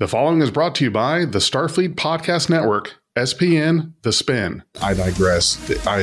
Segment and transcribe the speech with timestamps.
[0.00, 4.62] The following is brought to you by the Starfleet Podcast Network, SPN The Spin.
[4.80, 5.58] I digress.
[5.88, 6.02] I,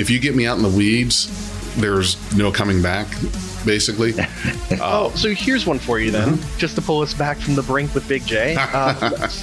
[0.00, 1.28] if you get me out in the weeds,
[1.76, 3.06] there's no coming back,
[3.66, 4.14] basically.
[4.80, 6.58] oh, so here's one for you then, Mhm.
[6.58, 8.56] just to pull us back from the brink with Big J.
[8.58, 9.28] Uh,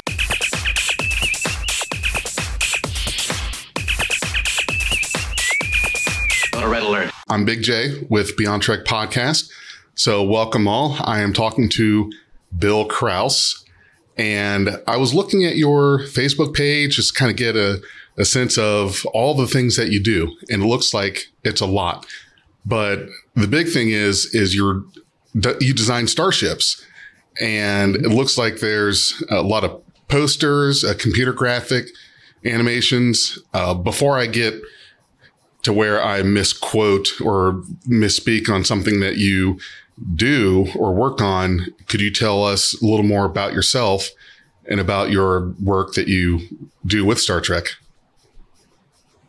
[6.56, 7.12] A red alert.
[7.30, 9.50] I'm Big J with Beyond Trek Podcast.
[9.96, 10.96] So, welcome all.
[11.02, 12.12] I am talking to
[12.58, 13.63] Bill Krause,
[14.18, 17.82] and I was looking at your Facebook page, just kind of get a,
[18.18, 21.66] a sense of all the things that you do, and it looks like it's a
[21.66, 22.06] lot.
[22.66, 24.84] But the big thing is, is you're
[25.60, 26.86] you design starships,
[27.42, 31.88] and it looks like there's a lot of posters, uh, computer graphic
[32.46, 33.40] animations.
[33.54, 34.62] Uh, before I get
[35.64, 39.60] to where I misquote or misspeak on something that you
[40.16, 44.10] do or work on, could you tell us a little more about yourself
[44.70, 46.42] and about your work that you
[46.86, 47.66] do with Star Trek?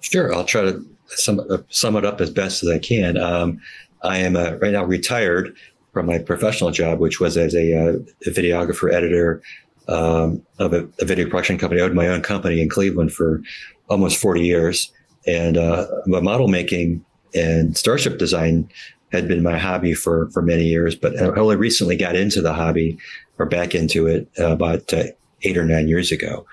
[0.00, 3.16] Sure, I'll try to sum, uh, sum it up as best as I can.
[3.16, 3.60] Um,
[4.02, 5.56] I am uh, right now retired
[5.92, 7.92] from my professional job, which was as a, uh,
[8.26, 9.42] a videographer, editor
[9.88, 11.80] um, of a, a video production company.
[11.80, 13.42] I owned my own company in Cleveland for
[13.88, 14.92] almost 40 years.
[15.26, 18.68] And uh, my model making and starship design
[19.14, 22.52] had been my hobby for, for many years, but I only recently got into the
[22.52, 22.98] hobby
[23.38, 25.04] or back into it uh, about uh,
[25.42, 26.46] eight or nine years ago.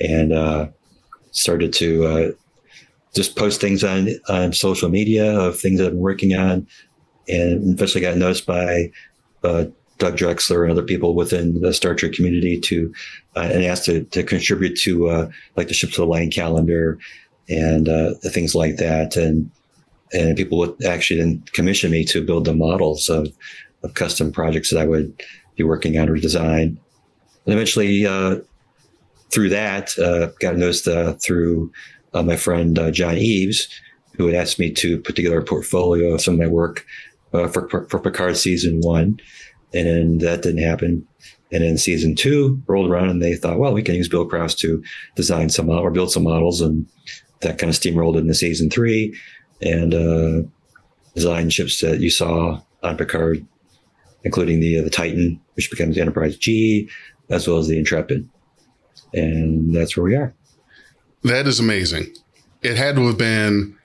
[0.00, 0.68] And uh,
[1.30, 2.30] started to uh,
[3.14, 6.66] just post things on on social media of things that I'm working on,
[7.28, 8.90] and eventually got noticed by
[9.42, 9.64] uh,
[9.98, 12.92] Doug Drexler and other people within the Star Trek community to
[13.36, 16.98] uh, and asked to, to contribute to like the Ships of the Line calendar
[17.48, 17.88] and
[18.22, 19.50] things like that, and
[20.12, 23.28] and people would actually then commission me to build the models of,
[23.82, 25.22] of custom projects that I would
[25.56, 26.78] be working on or design,
[27.44, 28.36] and eventually uh,
[29.30, 31.72] through that uh, got noticed uh, through
[32.14, 33.68] uh, my friend uh, John Eves,
[34.16, 36.86] who had asked me to put together a portfolio of some of my work
[37.32, 39.20] uh, for, for, Picard season one.
[39.74, 41.06] And then that didn't happen.
[41.52, 44.54] And then season two rolled around and they thought, well, we can use Bill Krause
[44.56, 44.82] to
[45.14, 46.60] design some model or build some models.
[46.60, 46.86] And
[47.42, 49.16] that kind of steamrolled into season three
[49.60, 50.42] and uh,
[51.14, 53.46] design ships that you saw on Picard,
[54.24, 56.88] including the, uh, the Titan, which becomes the Enterprise G,
[57.30, 58.28] as well as the Intrepid.
[59.12, 60.34] And that's where we are.
[61.22, 62.14] That is amazing.
[62.62, 63.76] It had to have been,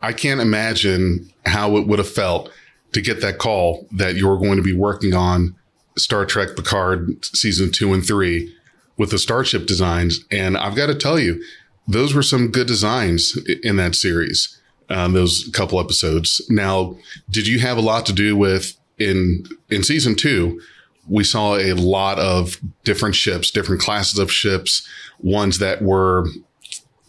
[0.00, 2.50] I can't imagine how it would have felt
[2.92, 5.56] to get that call that you were going to be working on
[5.96, 8.54] Star Trek Picard season two and three
[8.96, 10.24] with the Starship designs.
[10.30, 11.42] And I've got to tell you,
[11.88, 14.60] those were some good designs in that series,
[14.92, 16.40] um, those couple episodes.
[16.48, 16.96] Now,
[17.30, 20.60] did you have a lot to do with in in season two?
[21.08, 24.86] We saw a lot of different ships, different classes of ships,
[25.20, 26.26] ones that were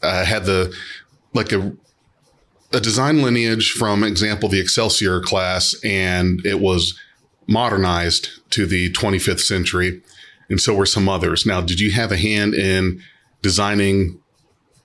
[0.02, 0.74] uh, had the
[1.34, 1.76] like a
[2.72, 7.00] a design lineage from example the Excelsior class, and it was
[7.46, 10.02] modernized to the 25th century,
[10.50, 11.46] and so were some others.
[11.46, 13.02] Now, did you have a hand in
[13.44, 14.20] designing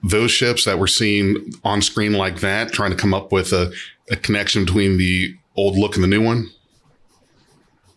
[0.03, 3.72] those ships that were seen on screen like that, trying to come up with a,
[4.10, 6.48] a connection between the old look and the new one?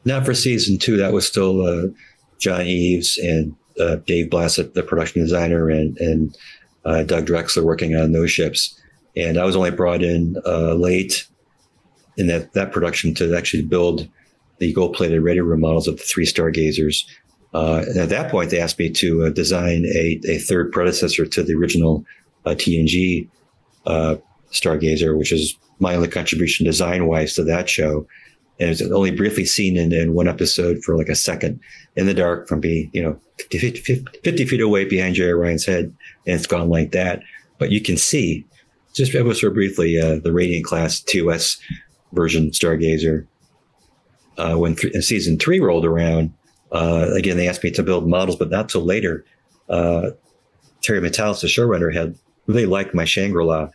[0.03, 0.97] Not for season two.
[0.97, 1.87] That was still uh,
[2.39, 6.37] John Eves and uh, Dave Blassett, the production designer, and and
[6.85, 8.79] uh, Doug Drexler working on those ships.
[9.15, 11.27] And I was only brought in uh, late
[12.17, 14.07] in that that production to actually build
[14.57, 17.05] the gold-plated ready room models of the three stargazers.
[17.53, 21.43] Uh, at that point, they asked me to uh, design a, a third predecessor to
[21.43, 22.05] the original
[22.45, 23.27] uh, TNG
[23.85, 24.15] uh,
[24.51, 28.07] Stargazer, which is my only contribution design-wise to that show
[28.61, 31.59] and it was only briefly seen in, in one episode for like a second
[31.95, 33.19] in the dark from being, you know,
[33.49, 35.85] 50, 50, 50 feet away behind Jeri Ryan's head.
[36.27, 37.23] And it's gone like that.
[37.57, 38.45] But you can see
[38.93, 41.59] just ever so briefly uh, the Radiant class TOS
[42.13, 43.25] version Stargazer.
[44.37, 46.31] Uh, when th- season three rolled around,
[46.71, 49.25] uh, again, they asked me to build models, but not till later.
[49.69, 50.11] Uh,
[50.81, 52.15] Terry Matalas, the showrunner, had
[52.47, 53.69] really liked my Shangri La,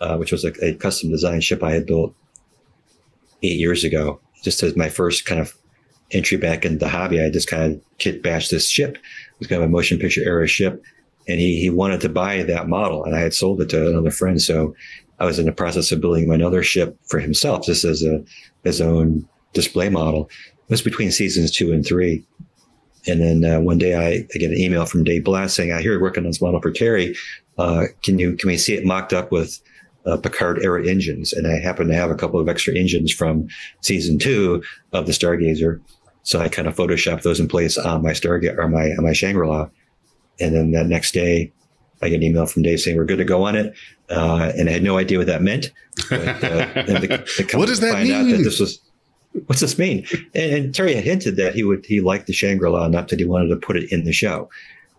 [0.00, 2.14] uh, which was a, a custom designed ship I had built
[3.42, 5.56] eight years ago, just as my first kind of
[6.12, 7.22] entry back into the hobby.
[7.22, 8.96] I just kind of kit bashed this ship.
[8.96, 10.82] It was kind of a motion picture era ship.
[11.28, 14.10] And he, he wanted to buy that model and I had sold it to another
[14.10, 14.42] friend.
[14.42, 14.74] So
[15.20, 18.24] I was in the process of building another ship for himself, just as a,
[18.64, 20.28] his own display model.
[20.72, 22.24] Was between seasons two and three.
[23.06, 25.82] And then uh, one day I, I get an email from Dave Blass saying, I
[25.82, 27.14] hear you're working on this model for Terry.
[27.58, 29.60] Uh, can you, can we see it mocked up with
[30.06, 31.34] uh, Picard era engines?
[31.34, 33.48] And I happen to have a couple of extra engines from
[33.82, 34.62] season two
[34.94, 35.82] of the Stargazer.
[36.22, 39.12] So I kind of photoshopped those in place on my Stargate or my on my
[39.12, 39.68] Shangri La,
[40.40, 41.52] and then that next day,
[42.00, 43.74] I get an email from Dave saying we're good to go on it,
[44.08, 45.70] uh, and I had no idea what that meant.
[46.08, 46.28] But, uh,
[46.86, 48.30] the, the what does that mean?
[48.30, 48.80] that this was
[49.46, 50.06] what's this mean?
[50.34, 53.18] And, and, Terry had hinted that he would he liked the Shangri La enough that
[53.18, 54.50] he wanted to put it in the show,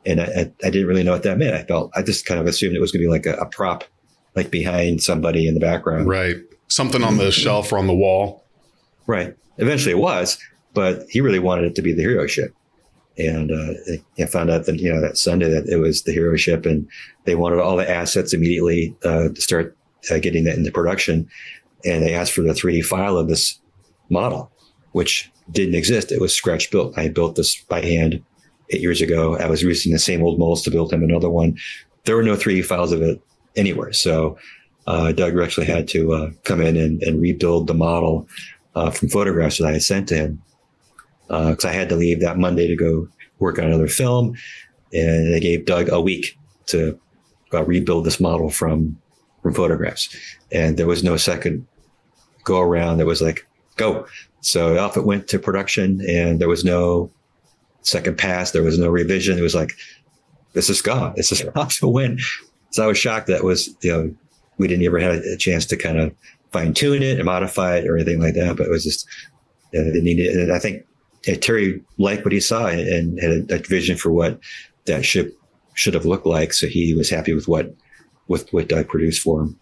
[0.06, 1.56] and I, I, I, didn't really know what that meant.
[1.56, 3.45] I felt I just kind of assumed it was going to be like a, a,
[3.45, 3.83] prop,
[4.35, 6.38] like behind somebody in the background, right?
[6.68, 8.44] Something on the shelf or on the wall,
[9.06, 9.35] right?
[9.57, 10.39] Eventually, it was,
[10.74, 12.56] but he really wanted it to be the hero ship.
[13.15, 13.74] And uh,
[14.18, 16.88] I found out that you know that Sunday that it was the hero ship, and
[17.25, 19.77] they wanted all the assets immediately uh, to start
[20.09, 21.30] uh, getting that into production.
[21.85, 23.59] And they asked for the 3D file of this
[24.13, 24.51] model,
[24.92, 26.12] which didn't exist.
[26.12, 26.98] It was scratch built.
[26.98, 28.24] I built this by hand
[28.69, 29.38] eight years ago.
[29.38, 31.57] I was using the same old molds to build him another one.
[32.06, 33.21] There were no 3D files of it
[33.56, 33.94] anywhere.
[33.94, 34.38] So
[34.88, 38.27] uh, Doug actually had to uh, come in and, and, rebuild the model
[38.75, 40.42] uh, from photographs that I had sent to him
[41.27, 43.07] because uh, I had to leave that Monday to go
[43.39, 44.36] work on another film.
[44.94, 46.38] And they gave Doug a week
[46.68, 47.00] to
[47.54, 48.98] uh, rebuild this model from
[49.42, 50.09] from photographs.
[50.51, 51.68] And there was no second
[52.44, 52.98] go around.
[52.98, 53.45] There was like,
[53.77, 54.07] go.
[54.41, 57.11] So off it went to production and there was no
[57.81, 58.51] second pass.
[58.51, 59.37] There was no revision.
[59.37, 59.71] It was like,
[60.53, 61.13] this is gone.
[61.15, 62.19] This is off to win.
[62.71, 64.15] So I was shocked that was, you know,
[64.57, 66.13] we didn't ever have a chance to kind of
[66.51, 68.57] fine tune it and modify it or anything like that.
[68.57, 69.07] But it was just,
[69.75, 70.85] uh, it needed, and I think
[71.41, 74.39] Terry liked what he saw and had a, a, vision for what
[74.85, 75.35] that ship
[75.73, 76.53] should have looked like.
[76.53, 77.73] So he was happy with what
[78.27, 79.59] with what I produced for him.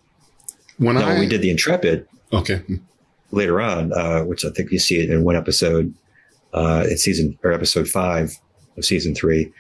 [0.78, 2.62] When now, I we did the Intrepid, okay,
[3.32, 5.94] later on, uh, which I think you see it in one episode
[6.54, 8.32] uh, in season or episode five
[8.78, 9.52] of season three.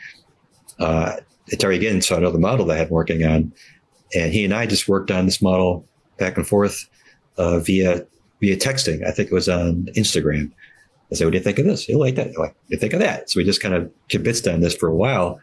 [0.79, 1.17] Uh,
[1.57, 3.53] Terry again saw another model that I had working on,
[4.13, 5.85] and he and I just worked on this model
[6.17, 6.87] back and forth
[7.37, 8.05] uh, via
[8.39, 9.05] via texting.
[9.05, 10.51] I think it was on Instagram
[11.11, 11.89] I said, what do you think of this?
[11.89, 12.37] You like that?
[12.37, 13.29] Like, you think of that?
[13.29, 15.39] So we just kind of convinced on this for a while.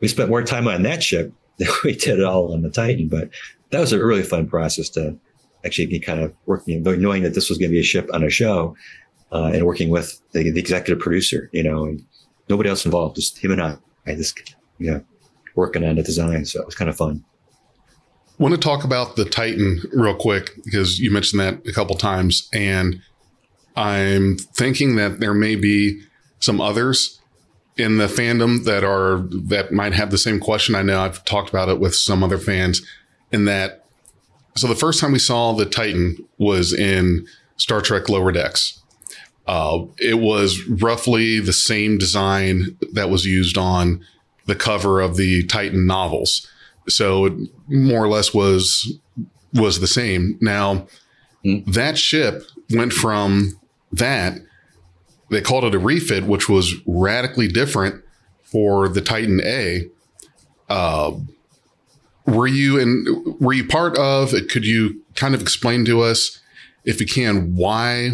[0.00, 3.08] We spent more time on that ship than we did it all on the Titan,
[3.08, 3.30] but
[3.70, 5.16] that was a really fun process to
[5.64, 8.30] actually kind of working, knowing that this was going to be a ship on a
[8.30, 8.76] show,
[9.32, 12.04] uh, and working with the, the, executive producer, you know, and
[12.48, 13.76] nobody else involved, just him and I,
[14.06, 15.04] I just, you know,
[15.54, 16.44] working on the design.
[16.44, 17.24] So it was kind of fun.
[18.38, 21.96] I want to talk about the Titan real quick because you mentioned that a couple
[21.96, 23.02] times and
[23.76, 26.02] I'm thinking that there may be
[26.40, 27.20] some others
[27.76, 29.18] in the fandom that are
[29.48, 30.74] that might have the same question.
[30.74, 32.82] I know I've talked about it with some other fans
[33.30, 33.84] in that
[34.58, 37.26] so the first time we saw the Titan was in
[37.56, 38.82] Star Trek Lower Decks.
[39.46, 44.04] Uh, it was roughly the same design that was used on
[44.46, 46.46] the cover of the Titan novels.
[46.88, 47.32] So it
[47.68, 48.98] more or less was
[49.54, 50.38] was the same.
[50.40, 50.86] Now
[51.44, 51.64] mm.
[51.72, 53.58] that ship went from
[53.92, 54.38] that,
[55.30, 58.02] they called it a refit, which was radically different
[58.42, 59.86] for the Titan A.
[60.68, 61.12] Uh,
[62.28, 63.36] were you in?
[63.40, 64.34] Were you part of?
[64.34, 64.50] It?
[64.50, 66.40] Could you kind of explain to us,
[66.84, 68.10] if you can, why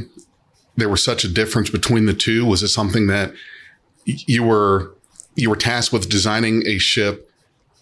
[0.76, 2.46] there was such a difference between the two?
[2.46, 3.32] Was it something that
[4.04, 4.94] you were
[5.34, 7.30] you were tasked with designing a ship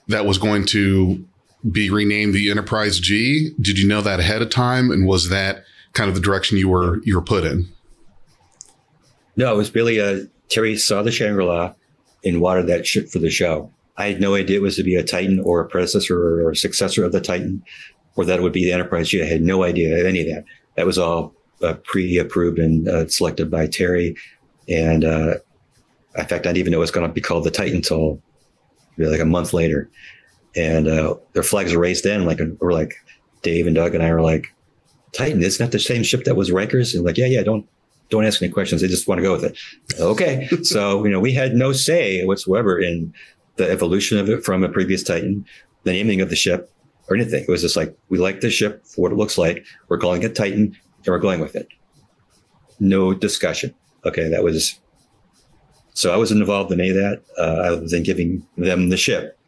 [0.09, 1.25] that was going to
[1.71, 3.51] be renamed the Enterprise G?
[3.61, 6.69] Did you know that ahead of time, and was that kind of the direction you
[6.69, 7.69] were you were put in?
[9.37, 11.75] No, it was really a Terry saw the Shangri La
[12.25, 13.71] and wanted that ship for the show.
[13.97, 16.57] I had no idea it was to be a Titan or a predecessor or a
[16.57, 17.63] successor of the Titan,
[18.17, 19.23] or that it would be the Enterprise G.
[19.23, 20.45] I had no idea of any of that.
[20.77, 24.17] That was all uh, pre-approved and uh, selected by Terry.
[24.69, 25.35] And uh,
[26.17, 28.21] in fact, I didn't even know it was going to be called the Titan until
[28.99, 29.91] like a month later.
[30.57, 32.25] And uh, their flags were raised then.
[32.25, 32.95] Like we're like
[33.43, 34.47] Dave and Doug and I were like,
[35.13, 36.95] Titan, isn't that the same ship that was Riker's?
[36.95, 37.67] And like, yeah, yeah, don't
[38.09, 38.83] don't ask any questions.
[38.83, 39.59] They just want to go with it.
[39.99, 40.49] Okay.
[40.63, 43.13] so, you know, we had no say whatsoever in
[43.57, 45.45] the evolution of it from a previous Titan,
[45.85, 46.73] the naming of the ship
[47.09, 47.43] or anything.
[47.43, 49.65] It was just like, we like the ship for what it looks like.
[49.89, 51.69] We're calling it Titan and we're going with it.
[52.81, 53.75] No discussion.
[54.05, 54.29] Okay.
[54.29, 54.81] That was,
[55.95, 59.39] so I wasn't involved in any of that, uh, other than giving them the ship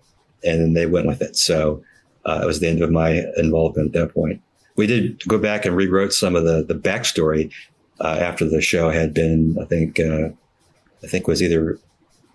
[0.44, 1.37] and then they went with it.
[1.37, 1.82] So,
[2.26, 4.40] uh, it was the end of my involvement at that point.
[4.76, 7.52] We did go back and rewrote some of the, the backstory
[8.00, 10.30] uh, after the show had been, I think, uh,
[11.02, 11.78] I think was either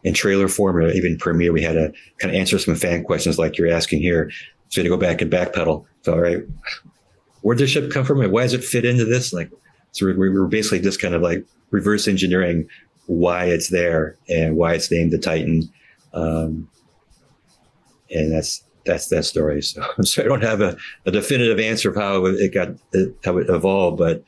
[0.03, 1.51] in trailer form or even premiere.
[1.51, 4.31] We had to kind of answer some fan questions like you're asking here.
[4.69, 5.85] So to go back and backpedal.
[6.03, 6.43] So, all right,
[7.41, 8.21] where'd this ship come from?
[8.21, 9.33] And why does it fit into this?
[9.33, 9.51] Like,
[9.91, 12.67] so we were basically just kind of like reverse engineering
[13.07, 15.67] why it's there and why it's named the Titan.
[16.13, 16.69] Um,
[18.11, 19.61] and that's that's that story.
[19.69, 22.69] So, so I don't have a, a, definitive answer of how it got
[23.23, 24.23] how it evolved, but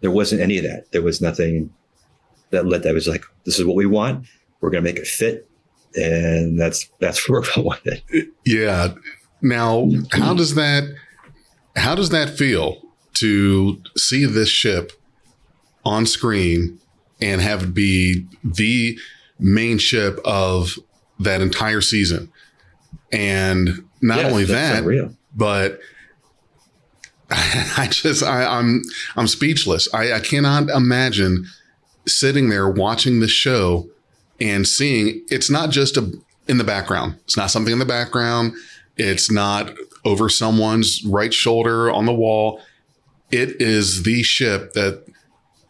[0.00, 0.92] there wasn't any of that.
[0.92, 1.72] There was nothing.
[2.50, 4.26] that led that was like, this is what we want.
[4.62, 5.48] We're going to make it fit.
[5.94, 8.28] And that's, that's where we're going with it.
[8.46, 8.94] Yeah.
[9.42, 10.84] Now, how does that,
[11.76, 12.80] how does that feel
[13.14, 14.92] to see this ship
[15.84, 16.78] on screen
[17.20, 18.98] and have it be the
[19.38, 20.78] main ship of
[21.18, 22.32] that entire season?
[23.12, 25.14] And not Yeah, only that, unreal.
[25.34, 25.80] but
[27.30, 28.82] I just I, I'm
[29.16, 29.88] I'm speechless.
[29.94, 31.46] I, I cannot imagine
[32.06, 33.88] sitting there watching the show
[34.40, 36.12] and seeing it's not just a
[36.48, 37.16] in the background.
[37.24, 38.54] It's not something in the background.
[38.96, 39.72] It's not
[40.04, 42.60] over someone's right shoulder on the wall.
[43.30, 45.04] It is the ship that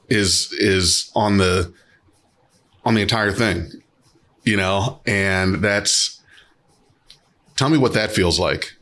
[0.09, 1.73] is is on the
[2.85, 3.71] on the entire thing.
[4.45, 6.21] You know, and that's
[7.57, 8.73] tell me what that feels like.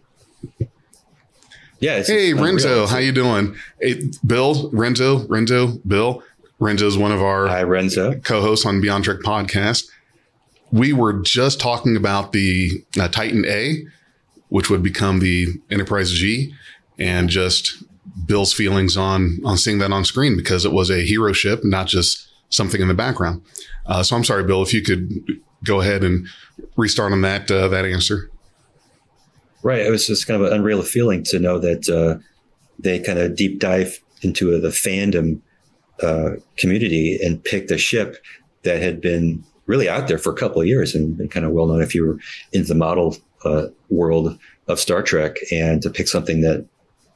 [1.80, 1.96] Yeah.
[1.96, 2.32] It's, Hey.
[2.32, 3.56] Renzo, how you doing?
[3.80, 6.22] Hey, Bill, Renzo, Renzo, Bill.
[6.60, 8.18] Renzo's one of our Hi, Renzo.
[8.20, 9.88] co-hosts on Beyond Trek podcast.
[10.70, 13.82] We were just talking about the uh, Titan A,
[14.50, 16.54] which would become the Enterprise G,
[16.98, 17.82] and just
[18.26, 21.86] Bill's feelings on on seeing that on screen because it was a hero ship, not
[21.86, 23.42] just something in the background.
[23.86, 25.08] Uh, so I'm sorry, Bill, if you could
[25.64, 26.26] go ahead and
[26.76, 28.30] restart on that uh, that answer.
[29.62, 29.80] Right.
[29.80, 32.22] It was just kind of an unreal feeling to know that uh,
[32.78, 35.40] they kind of deep dive into the fandom
[36.02, 38.16] uh, community and picked a ship
[38.62, 41.52] that had been really out there for a couple of years and been kind of
[41.52, 42.19] well known if you were
[42.52, 44.38] in the model uh, world
[44.69, 46.66] of Star Trek and to pick something that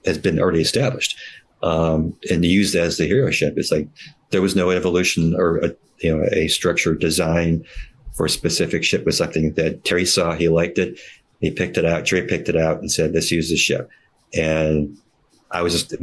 [0.05, 1.19] has been already established
[1.62, 3.55] um, and to use as the hero ship.
[3.57, 3.88] It's like
[4.31, 7.64] there was no evolution or a, you know a structure design
[8.12, 9.05] for a specific ship.
[9.05, 11.00] Was something that Terry saw, he liked it,
[11.41, 12.05] he picked it out.
[12.05, 13.88] Trey picked it out and said, "Let's use this ship."
[14.35, 14.97] And
[15.50, 16.00] I was just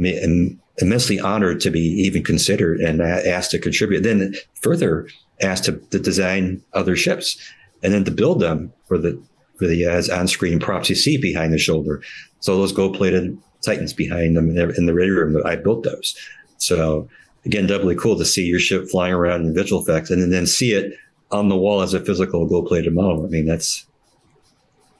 [0.78, 4.02] immensely honored to be even considered and asked to contribute.
[4.02, 5.08] Then further
[5.40, 7.36] asked to, to design other ships
[7.82, 9.20] and then to build them for the
[9.58, 12.02] for the as on-screen props you see behind the shoulder.
[12.40, 16.16] So those gold-plated Titans behind them in the, ready room, I built those.
[16.58, 17.08] So
[17.44, 20.46] again, doubly cool to see your ship flying around in visual effects and then, then
[20.46, 20.94] see it
[21.30, 23.24] on the wall as a physical gold-plated model.
[23.24, 23.86] I mean, that's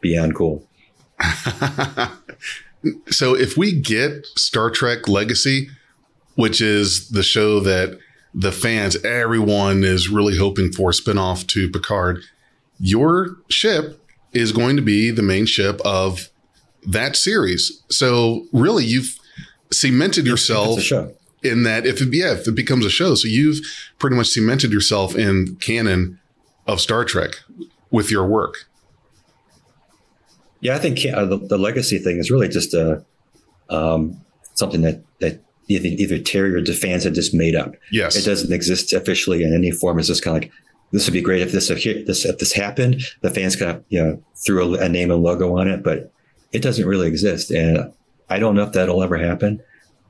[0.01, 0.65] beyond cool.
[3.09, 5.69] so if we get Star Trek Legacy,
[6.35, 7.99] which is the show that
[8.35, 12.23] the fans, everyone is really hoping for a spinoff to Picard,
[12.79, 14.01] your ship
[14.33, 16.31] is going to be the main ship of
[16.87, 17.83] that series.
[17.91, 19.19] So really you've
[19.71, 20.81] cemented yourself
[21.43, 23.61] in that if it, yeah, if it becomes a show, so you've
[23.99, 26.19] pretty much cemented yourself in canon
[26.67, 27.33] of Star Trek
[27.91, 28.67] with your work.
[30.63, 33.05] Yeah, I think uh, the, the legacy thing is really just a
[33.69, 34.21] um,
[34.55, 37.75] something that that either, either Terry or the fans had just made up.
[37.91, 38.17] Yes.
[38.17, 39.99] It doesn't exist officially in any form.
[39.99, 40.53] It's just kind of like
[40.93, 43.03] this would be great if this if this if this happened.
[43.23, 46.13] The fans kind of you know threw a, a name and logo on it, but
[46.53, 47.51] it doesn't really exist.
[47.51, 47.93] And
[48.31, 49.61] I don't know if that'll ever happen,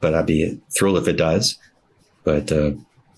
[0.00, 1.59] but I'd be thrilled if it does.
[2.25, 2.73] But uh,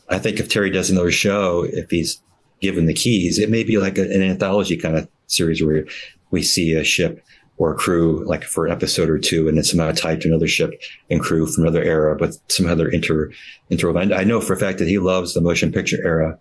[0.09, 2.23] I think if Terry does another show, if he's
[2.61, 5.87] given the keys, it may be like a, an anthology kind of series where
[6.35, 7.25] we see a ship
[7.57, 10.49] or a crew like for an episode or two, and then somehow tied to another
[10.49, 10.73] ship
[11.09, 13.31] and crew from another era, but some other inter
[13.71, 14.13] interwoven.
[14.13, 16.39] I know for a fact that he loves the motion picture era,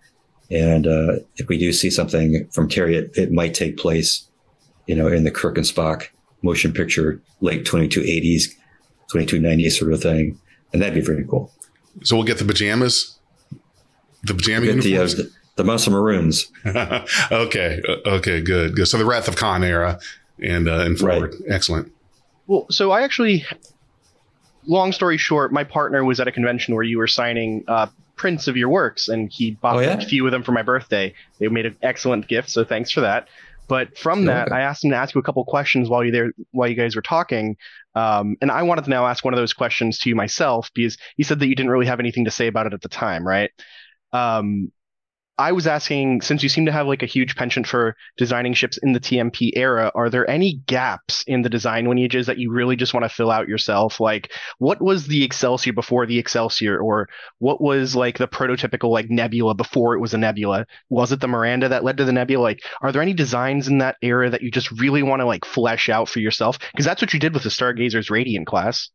[0.50, 4.28] and uh, if we do see something from Terry, it, it might take place,
[4.86, 6.08] you know, in the Kirk and Spock
[6.42, 8.50] motion picture, late 2280s,
[9.14, 10.38] 2290s sort of thing,
[10.72, 11.52] and that'd be very cool.
[12.02, 13.18] So we'll get the pajamas,
[14.24, 15.36] the pajama Get the, uh, uniforms.
[15.56, 16.50] The, the muscle maroons.
[16.66, 17.80] okay.
[17.88, 18.40] uh, Okay.
[18.40, 18.76] Good.
[18.76, 18.86] Good.
[18.86, 19.98] So the Wrath of Khan era
[20.42, 21.14] and uh, and Right.
[21.14, 21.34] forward.
[21.48, 21.92] Excellent.
[22.46, 23.44] Well, so I actually,
[24.66, 28.48] long story short, my partner was at a convention where you were signing uh, prints
[28.48, 29.94] of your works, and he bought Oh, yeah?
[29.98, 31.14] a few of them for my birthday.
[31.38, 33.28] They made an excellent gift, so thanks for that.
[33.66, 34.52] But from You're that, welcome.
[34.56, 36.94] I asked him to ask you a couple questions while you there, while you guys
[36.94, 37.56] were talking,
[37.94, 40.98] um, and I wanted to now ask one of those questions to you myself because
[41.16, 43.26] you said that you didn't really have anything to say about it at the time,
[43.26, 43.50] right?
[44.12, 44.70] Um,
[45.36, 48.78] I was asking, since you seem to have like a huge penchant for designing ships
[48.78, 52.76] in the TMP era, are there any gaps in the design lineages that you really
[52.76, 53.98] just want to fill out yourself?
[53.98, 59.10] Like, what was the Excelsior before the Excelsior, or what was like the prototypical like
[59.10, 60.66] Nebula before it was a Nebula?
[60.88, 62.42] Was it the Miranda that led to the Nebula?
[62.42, 65.44] Like, are there any designs in that era that you just really want to like
[65.44, 66.60] flesh out for yourself?
[66.60, 68.88] Because that's what you did with the Stargazer's Radiant class.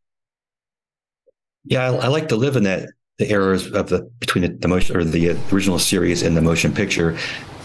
[1.66, 2.88] Yeah, I, I like to live in that
[3.20, 6.74] the eras of the between the, the motion or the original series and the motion
[6.74, 7.18] picture,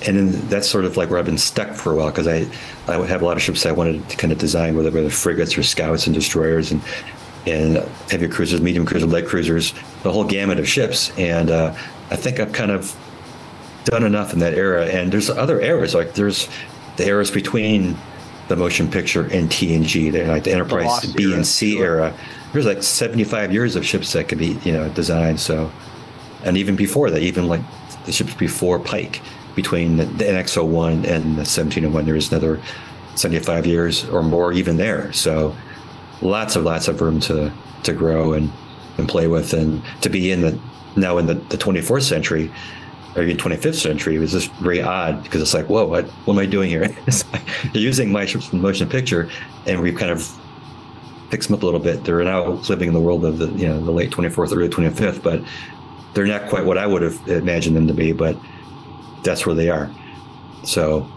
[0.06, 2.46] and then that's sort of like where I've been stuck for a while because I
[2.92, 5.08] I would have a lot of ships I wanted to kind of design, whether whether
[5.08, 6.82] frigates or scouts and destroyers and
[7.46, 7.76] and
[8.10, 11.74] heavy cruisers, medium cruisers, light cruisers, the whole gamut of ships, and uh,
[12.10, 12.94] I think I've kind of
[13.84, 14.86] done enough in that era.
[14.86, 16.48] And there's other eras, like there's
[16.96, 17.96] the eras between
[18.48, 21.34] the motion picture and TNG, like the Enterprise the B era.
[21.36, 22.14] and C era.
[22.54, 25.40] There's like 75 years of ships that could be, you know, designed.
[25.40, 25.72] So,
[26.44, 27.60] and even before that, even like
[28.06, 29.20] the ships before Pike,
[29.56, 32.60] between the, the NX-01 and the 1701, there's another
[33.16, 35.12] 75 years or more even there.
[35.12, 35.56] So,
[36.22, 38.52] lots of lots of room to to grow and
[38.98, 40.58] and play with, and to be in the
[40.94, 42.52] now in the, the 24th century
[43.16, 46.38] or even 25th century was just very odd because it's like, whoa, what, what am
[46.38, 46.88] I doing here?
[47.72, 49.28] they're using my ships from the motion picture,
[49.66, 50.38] and we've kind of
[51.34, 52.04] fixed them up a little bit.
[52.04, 55.20] They're now living in the world of the you know the late 24th, early 25th,
[55.20, 55.42] but
[56.14, 58.12] they're not quite what I would have imagined them to be.
[58.12, 58.36] But
[59.24, 59.90] that's where they are.
[60.62, 61.10] So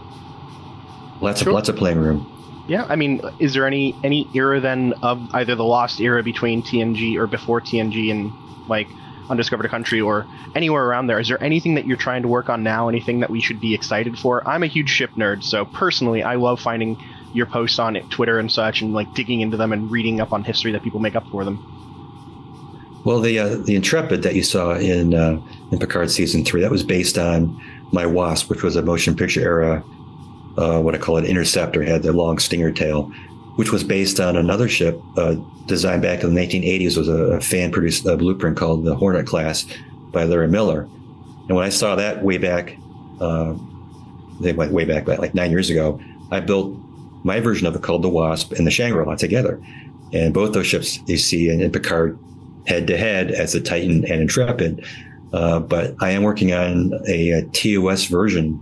[1.20, 1.50] lots sure.
[1.50, 2.26] of lots of playing room.
[2.66, 6.64] Yeah, I mean, is there any any era then of either the lost era between
[6.64, 8.32] TNG or before TNG and
[8.68, 8.88] like
[9.30, 11.20] undiscovered country or anywhere around there?
[11.20, 12.88] Is there anything that you're trying to work on now?
[12.88, 14.46] Anything that we should be excited for?
[14.48, 16.98] I'm a huge ship nerd, so personally, I love finding
[17.32, 20.44] your posts on Twitter and such, and like digging into them and reading up on
[20.44, 21.74] history that people make up for them.
[23.04, 26.70] Well, the uh, the Intrepid that you saw in uh, in Picard season three that
[26.70, 27.60] was based on
[27.92, 29.82] my Wasp, which was a motion picture era
[30.58, 33.12] uh, what I call it, interceptor, had the long stinger tail,
[33.56, 36.96] which was based on another ship uh, designed back in the 1980s.
[36.96, 39.66] was a, fan produced blueprint called the Hornet class
[40.10, 40.82] by Larry Miller.
[41.48, 42.76] And when I saw that way back,
[43.20, 43.54] uh,
[44.40, 46.76] they went way back, like nine years ago, I built
[47.28, 49.60] my version of it called the Wasp and the Shangri-La together.
[50.12, 52.18] And both those ships you see in, in Picard
[52.66, 54.84] head to head as the Titan and Intrepid.
[55.32, 58.58] Uh, but I am working on a, a TOS version,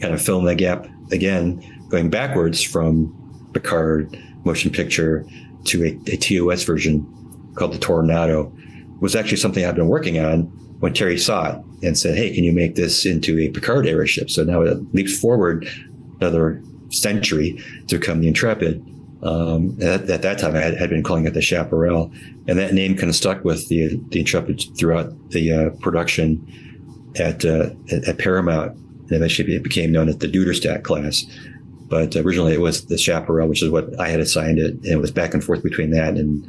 [0.00, 3.14] kind of filling the gap again, going backwards from
[3.54, 5.26] Picard motion picture
[5.64, 7.06] to a, a TOS version
[7.54, 8.52] called the Tornado
[9.00, 10.42] was actually something I've been working on
[10.80, 14.06] when Terry saw it and said, Hey, can you make this into a Picard era
[14.06, 14.30] ship?
[14.30, 15.66] So now it leaps forward
[16.20, 18.84] another century to become the Intrepid.
[19.22, 22.10] Um, at, at, that time, I had, had, been calling it the Chaparral,
[22.48, 26.44] and that name kind of stuck with the the Intrepid throughout the uh, production
[27.16, 28.76] at, uh, at, at Paramount
[29.12, 31.24] and eventually it became known as the Duderstadt class.
[31.88, 34.96] But originally it was the Chaparral, which is what I had assigned it, and it
[34.96, 36.46] was back and forth between that and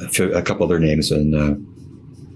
[0.00, 1.10] a, few, a couple other names.
[1.10, 1.54] And uh,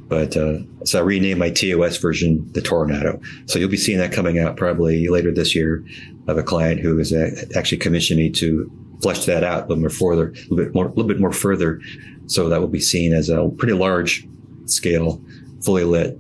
[0.09, 3.21] but uh, so I renamed my TOS version the Tornado.
[3.47, 5.85] So you'll be seeing that coming out probably later this year.
[6.27, 7.13] of a client who has
[7.55, 8.71] actually commissioned me to
[9.03, 11.33] flesh that out a little more further, a little bit more, a little bit more
[11.33, 11.81] further.
[12.27, 14.27] So that will be seen as a pretty large
[14.67, 15.23] scale,
[15.63, 16.19] fully lit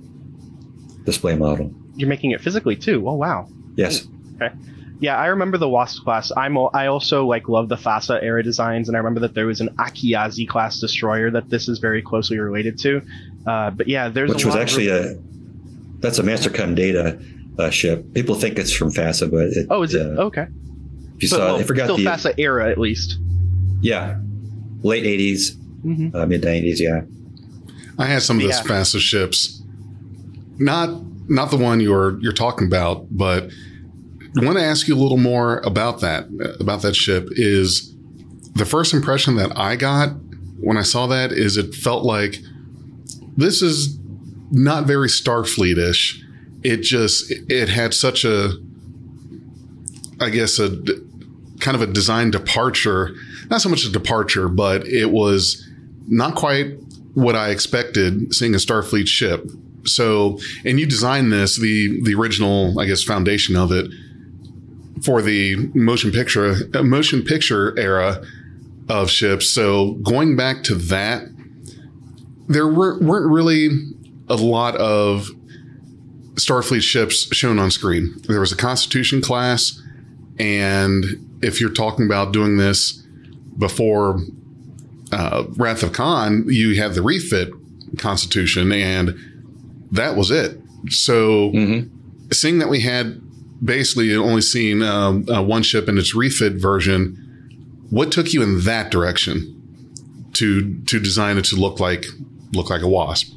[1.05, 3.09] display model you're making it physically too.
[3.09, 3.49] Oh wow.
[3.77, 4.07] Yes.
[4.37, 4.55] Okay.
[5.05, 6.33] Yeah, I remember the Wasp class.
[6.35, 9.61] I'm I also like love the FASA era designs, and I remember that there was
[9.61, 13.03] an Akyazi class destroyer that this is very closely related to.
[13.47, 15.15] Uh, but yeah, there's which was actually a
[15.99, 17.21] that's a Mastercom data
[17.59, 18.15] uh, ship.
[18.15, 20.47] People think it's from FASA, but it, oh, is it uh, okay?
[21.17, 23.19] If you but, saw, well, I forgot still the FASA era at least.
[23.83, 24.19] Yeah,
[24.81, 26.17] late 80s, mm-hmm.
[26.17, 26.79] uh, mid 90s.
[26.79, 27.03] Yeah,
[27.99, 28.63] I had some of those yeah.
[28.63, 29.63] FASA ships.
[30.57, 33.51] Not not the one you're you're talking about, but I
[34.43, 36.27] want to ask you a little more about that
[36.61, 37.29] about that ship.
[37.33, 37.95] Is
[38.55, 40.11] the first impression that I got
[40.61, 42.39] when I saw that is it felt like
[43.37, 43.99] this is
[44.51, 46.23] not very Starfleet-ish.
[46.63, 48.53] It just it had such a
[50.21, 50.71] I guess a
[51.61, 53.15] kind of a design departure,
[53.51, 55.69] not so much a departure, but it was
[56.07, 56.77] not quite
[57.15, 59.49] what I expected seeing a Starfleet ship
[59.87, 63.91] so, and you designed this, the the original, I guess, foundation of it
[65.05, 68.25] for the motion picture uh, motion picture era
[68.89, 69.49] of ships.
[69.49, 71.25] So, going back to that,
[72.49, 73.69] there weren't, weren't really
[74.29, 75.29] a lot of
[76.35, 78.15] Starfleet ships shown on screen.
[78.27, 79.81] There was a Constitution class,
[80.39, 81.05] and
[81.43, 83.03] if you're talking about doing this
[83.59, 84.21] before
[85.13, 87.51] uh, Wrath of Khan, you had the refit
[87.99, 89.15] Constitution, and
[89.93, 90.59] that was it.
[90.91, 91.89] So mm-hmm.
[92.33, 93.21] seeing that we had
[93.65, 97.17] basically only seen um, uh, one ship in its refit version,
[97.91, 99.51] what took you in that direction
[100.35, 102.05] to to design it to look like
[102.53, 103.33] look like a wasp?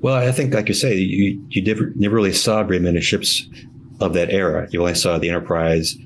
[0.00, 3.48] Well, I think, like you say, you you never, never really saw very many ships
[4.00, 4.66] of that era.
[4.70, 5.96] You only saw the Enterprise,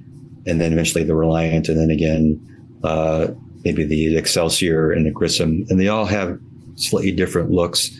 [0.47, 3.29] and then eventually the Reliant, and then again uh,
[3.65, 6.39] maybe the Excelsior and the Grissom, and they all have
[6.77, 7.91] slightly different looks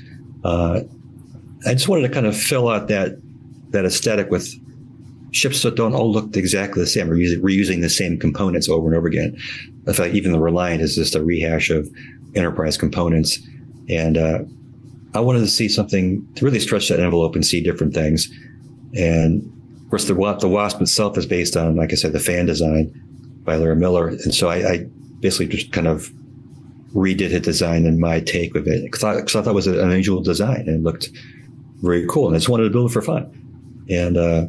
[0.47, 0.83] uh,
[1.67, 3.19] I just wanted to kind of fill out that
[3.71, 4.49] that aesthetic with
[5.33, 7.09] ships that don't all look exactly the same.
[7.09, 9.37] We're using, reusing the same components over and over again.
[9.87, 11.89] I feel like even the Reliant is just a rehash of
[12.35, 13.39] Enterprise components.
[13.89, 14.41] And uh,
[15.15, 18.31] I wanted to see something to really stretch that envelope and see different things.
[18.95, 19.53] And
[19.87, 22.93] of course, the the Wasp itself is based on, like I said, the fan design
[23.45, 24.79] by Larry Miller, and so I, I
[25.21, 26.11] basically just kind of
[26.93, 29.79] redid his design and my take of it because I, I, thought it was an
[29.79, 31.11] unusual design and it looked
[31.83, 33.46] very cool, and I just wanted to build it for fun.
[33.89, 34.47] And uh,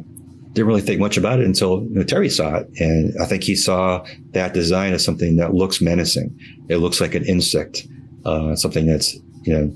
[0.52, 3.44] didn't really think much about it until you know, Terry saw it, and I think
[3.44, 6.36] he saw that design as something that looks menacing.
[6.68, 7.86] It looks like an insect,
[8.24, 9.72] uh, something that's you know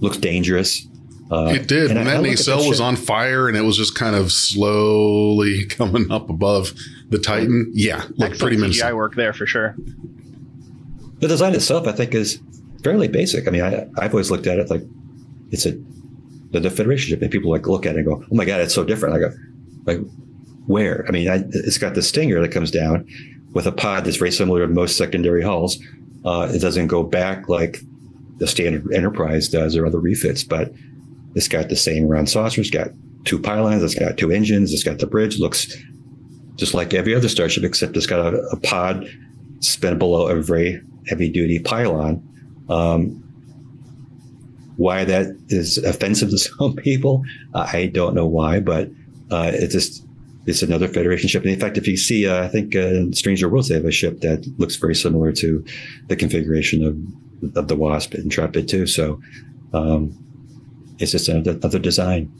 [0.00, 0.86] looks dangerous.
[1.30, 1.90] Uh, it did.
[1.90, 6.28] and that nacelle was on fire and it was just kind of slowly coming up
[6.28, 6.74] above
[7.08, 8.86] the Titan, yeah, looked pretty menacing.
[8.86, 9.74] CGI work there for sure.
[11.20, 12.40] The design itself, I think, is
[12.82, 13.48] fairly basic.
[13.48, 14.82] I mean, I, I've always looked at it like
[15.50, 15.72] it's a
[16.54, 18.60] the, the Federation ship, and people like look at it and go, "Oh my god,
[18.60, 19.30] it's so different." I go,
[19.84, 20.00] like,
[20.66, 21.04] where?
[21.06, 23.06] I mean, I, it's got the Stinger that comes down
[23.52, 25.78] with a pod that's very similar to most secondary hulls.
[26.24, 27.80] Uh, it doesn't go back like
[28.38, 30.72] the standard Enterprise does or other refits, but
[31.34, 32.60] it's got the same round saucer.
[32.60, 32.90] It's got
[33.24, 33.82] two pylons.
[33.82, 34.72] It's got two engines.
[34.72, 35.38] It's got the bridge.
[35.38, 35.76] Looks
[36.54, 39.08] just like every other starship, except it's got a, a pod
[39.58, 42.22] spin below every heavy duty pylon.
[42.68, 43.23] Um,
[44.76, 47.22] why that is offensive to some people,
[47.54, 48.90] I don't know why, but
[49.30, 50.04] uh, it just
[50.46, 51.42] it's another Federation ship.
[51.42, 53.90] And in fact, if you see, uh, I think uh, Stranger Worlds, they have a
[53.90, 55.64] ship that looks very similar to
[56.08, 58.86] the configuration of of the Wasp and Intrepid too.
[58.86, 59.20] So
[59.72, 60.16] um,
[60.98, 62.32] it's just another, design.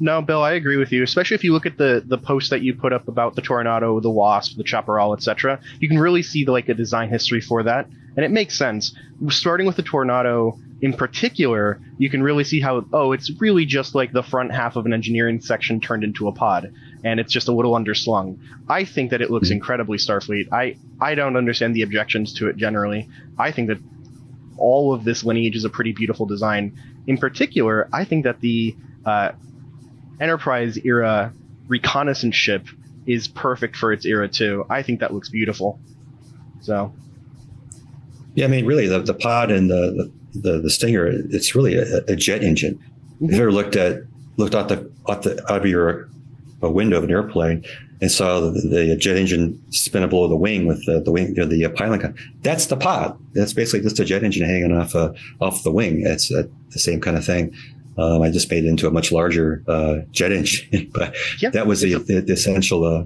[0.00, 1.02] No, Bill, I agree with you.
[1.02, 4.00] Especially if you look at the the post that you put up about the Tornado,
[4.00, 5.60] the Wasp, the Chaparral, etc.
[5.80, 8.94] You can really see the, like a design history for that, and it makes sense.
[9.28, 13.94] Starting with the Toronado in particular, you can really see how oh, it's really just
[13.94, 17.46] like the front half of an engineering section turned into a pod, and it's just
[17.46, 18.36] a little underslung.
[18.68, 19.54] I think that it looks mm-hmm.
[19.54, 20.52] incredibly Starfleet.
[20.52, 23.08] I I don't understand the objections to it generally.
[23.38, 23.78] I think that
[24.58, 26.76] all of this lineage is a pretty beautiful design.
[27.06, 28.74] In particular, I think that the
[29.06, 29.32] uh,
[30.20, 31.32] Enterprise era
[31.68, 32.66] reconnaissance ship
[33.06, 34.66] is perfect for its era too.
[34.68, 35.80] I think that looks beautiful.
[36.60, 36.92] So,
[38.34, 41.76] yeah, I mean, really, the, the pod and the, the the the Stinger, it's really
[41.76, 42.74] a, a jet engine.
[42.74, 43.26] Mm-hmm.
[43.26, 44.02] If you ever looked at
[44.36, 46.08] looked out the out the out of your
[46.62, 47.64] a window of an airplane
[48.00, 51.34] and saw the, the jet engine spin below the wing with the, the wing, you
[51.34, 52.14] know, the uh, pylon.
[52.42, 53.18] That's the pod.
[53.32, 56.06] That's basically just a jet engine hanging off uh, off the wing.
[56.06, 57.54] It's uh, the same kind of thing.
[57.98, 61.14] Um, I just made it into a much larger uh, jet engine, but
[61.52, 63.04] that was the, the, the essential uh,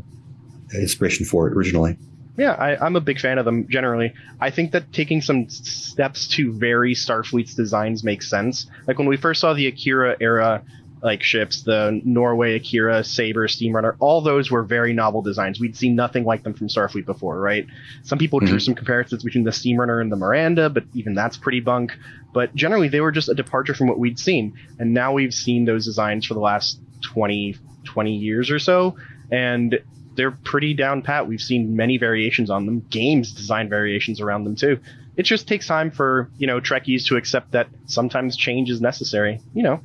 [0.74, 1.98] inspiration for it originally.
[2.37, 4.12] Yeah, I, am a big fan of them generally.
[4.40, 8.66] I think that taking some steps to vary Starfleet's designs makes sense.
[8.87, 10.62] Like when we first saw the Akira era
[11.03, 15.61] like ships, the Norway Akira, Saber, Steamrunner, all those were very novel designs.
[15.61, 17.66] We'd seen nothing like them from Starfleet before, right?
[18.03, 18.49] Some people mm-hmm.
[18.49, 21.92] drew some comparisons between the Steamrunner and the Miranda, but even that's pretty bunk.
[22.33, 24.55] But generally, they were just a departure from what we'd seen.
[24.79, 28.96] And now we've seen those designs for the last 20, 20 years or so.
[29.31, 29.79] And
[30.16, 31.29] they're pretty down pat.
[31.29, 34.81] We've seen many variations on them, games design variations around them too.
[35.16, 39.40] It just takes time for, you know, Trekkies to accept that sometimes change is necessary.
[39.55, 39.81] You know,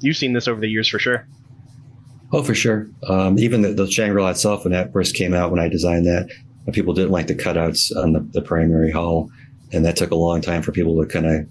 [0.00, 1.26] you've seen this over the years for sure.
[2.32, 2.88] Oh, for sure.
[3.08, 6.28] Um, even the, the Shangri-La itself, when that first came out, when I designed that,
[6.72, 9.30] people didn't like the cutouts on the, the primary hull.
[9.72, 11.46] And that took a long time for people to kind of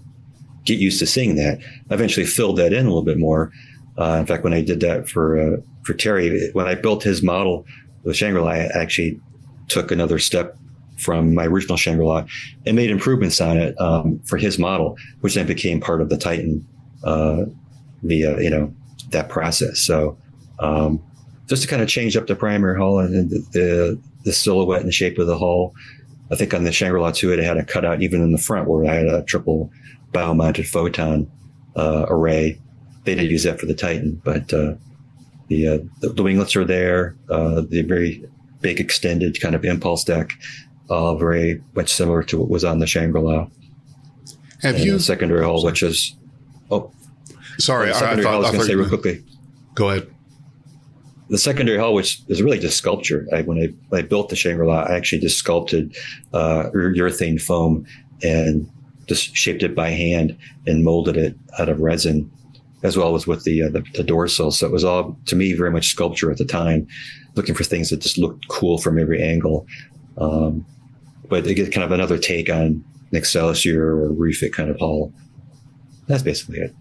[0.64, 1.58] get used to seeing that.
[1.90, 3.50] I eventually filled that in a little bit more.
[3.98, 7.22] Uh, in fact, when I did that for uh, for Terry, when I built his
[7.22, 7.66] model,
[8.04, 9.20] the Shangri-La, actually
[9.68, 10.56] took another step
[10.98, 12.24] from my original Shangri-La
[12.66, 16.16] and made improvements on it um, for his model, which then became part of the
[16.16, 16.66] Titan
[17.02, 17.44] uh,
[18.02, 18.72] via you know
[19.10, 19.80] that process.
[19.80, 20.16] So
[20.60, 21.02] um,
[21.46, 24.88] just to kind of change up the primary hull and the, the, the silhouette and
[24.88, 25.74] the shape of the hull.
[26.30, 28.90] I think on the Shangri-La 2, it had a cutout even in the front where
[28.90, 29.70] I had a triple
[30.12, 31.30] bow-mounted photon
[31.76, 32.58] uh, array.
[33.04, 34.74] They did use that for the Titan, but uh,
[35.48, 37.16] the, uh, the, the winglets are there.
[37.28, 38.24] Uh, the very
[38.60, 40.32] big extended kind of impulse deck,
[40.88, 43.46] uh, very much similar to what was on the Shangri-La.
[44.62, 46.16] Have and you the secondary hull, which is
[46.70, 46.90] oh,
[47.58, 49.22] Sorry, I, I, thought, I was going to say real quickly.
[49.74, 50.10] Go ahead.
[51.28, 53.26] The secondary hull, which is really just sculpture.
[53.32, 55.96] I, when I, when I built the Shangri-La, I actually just sculpted
[56.32, 57.86] uh, urethane foam
[58.22, 58.68] and
[59.06, 62.30] just shaped it by hand and molded it out of resin,
[62.84, 64.52] as well as with the uh, the, the dorsal.
[64.52, 66.86] So it was all to me very much sculpture at the time,
[67.34, 69.66] looking for things that just looked cool from every angle.
[70.18, 70.64] Um,
[71.28, 75.12] but it get kind of another take on an Excelsior or refit kind of hull.
[76.06, 76.74] That's basically it.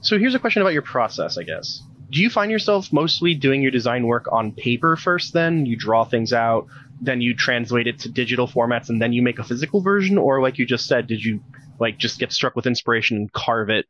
[0.00, 1.82] So here's a question about your process, I guess.
[2.10, 6.04] Do you find yourself mostly doing your design work on paper first, then you draw
[6.04, 6.66] things out,
[7.00, 10.18] then you translate it to digital formats, and then you make a physical version?
[10.18, 11.42] Or, like you just said, did you
[11.80, 13.86] like just get struck with inspiration and carve it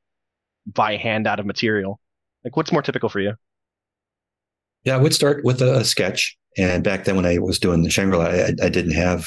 [0.66, 2.00] by hand out of material?
[2.44, 3.34] Like, what's more typical for you?
[4.84, 6.36] Yeah, I would start with a, sketch.
[6.56, 9.24] And back then, when I was doing the Shangri-La, I, I, didn't have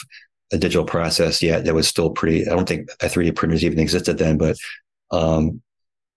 [0.53, 1.65] a digital process yet.
[1.65, 2.47] That was still pretty.
[2.47, 4.55] I don't think 3D printers even existed then, but
[5.11, 5.61] um,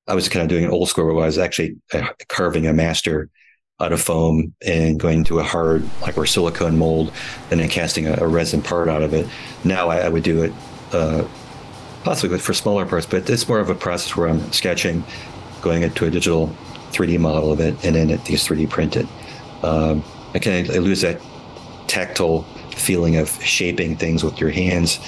[0.07, 2.73] I was kind of doing an old school where I was actually uh, carving a
[2.73, 3.29] master
[3.81, 7.13] out of foam and going to a hard, like or silicone mold,
[7.51, 9.27] and then casting a, a resin part out of it.
[9.65, 10.53] Now I, I would do it
[10.93, 11.27] uh,
[12.05, 15.05] possibly for smaller parts, but it's more of a process where I'm sketching,
[15.63, 16.49] going into a digital
[16.93, 19.09] 3D model of it, and then it gets 3D printed.
[19.63, 20.03] Um,
[20.35, 21.21] I kind of lose that
[21.87, 22.43] tactile
[22.75, 24.99] feeling of shaping things with your hands.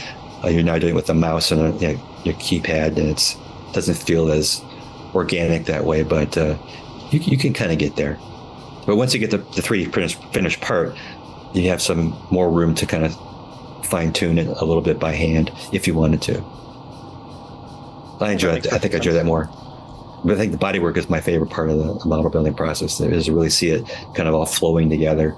[0.44, 3.10] Uh, you're now doing it with a mouse and a, you know, your keypad, and
[3.10, 3.36] it
[3.72, 4.62] doesn't feel as
[5.14, 6.56] organic that way, but uh,
[7.10, 8.18] you, you can kind of get there.
[8.86, 10.96] But once you get the, the 3D finished, finished part,
[11.54, 13.16] you have some more room to kind of
[13.86, 16.44] fine tune it a little bit by hand if you wanted to.
[18.20, 18.72] I enjoy it.
[18.72, 19.48] I think I enjoy that more.
[20.24, 23.00] But I think the bodywork is my favorite part of the model building process.
[23.00, 25.36] Is to really see it kind of all flowing together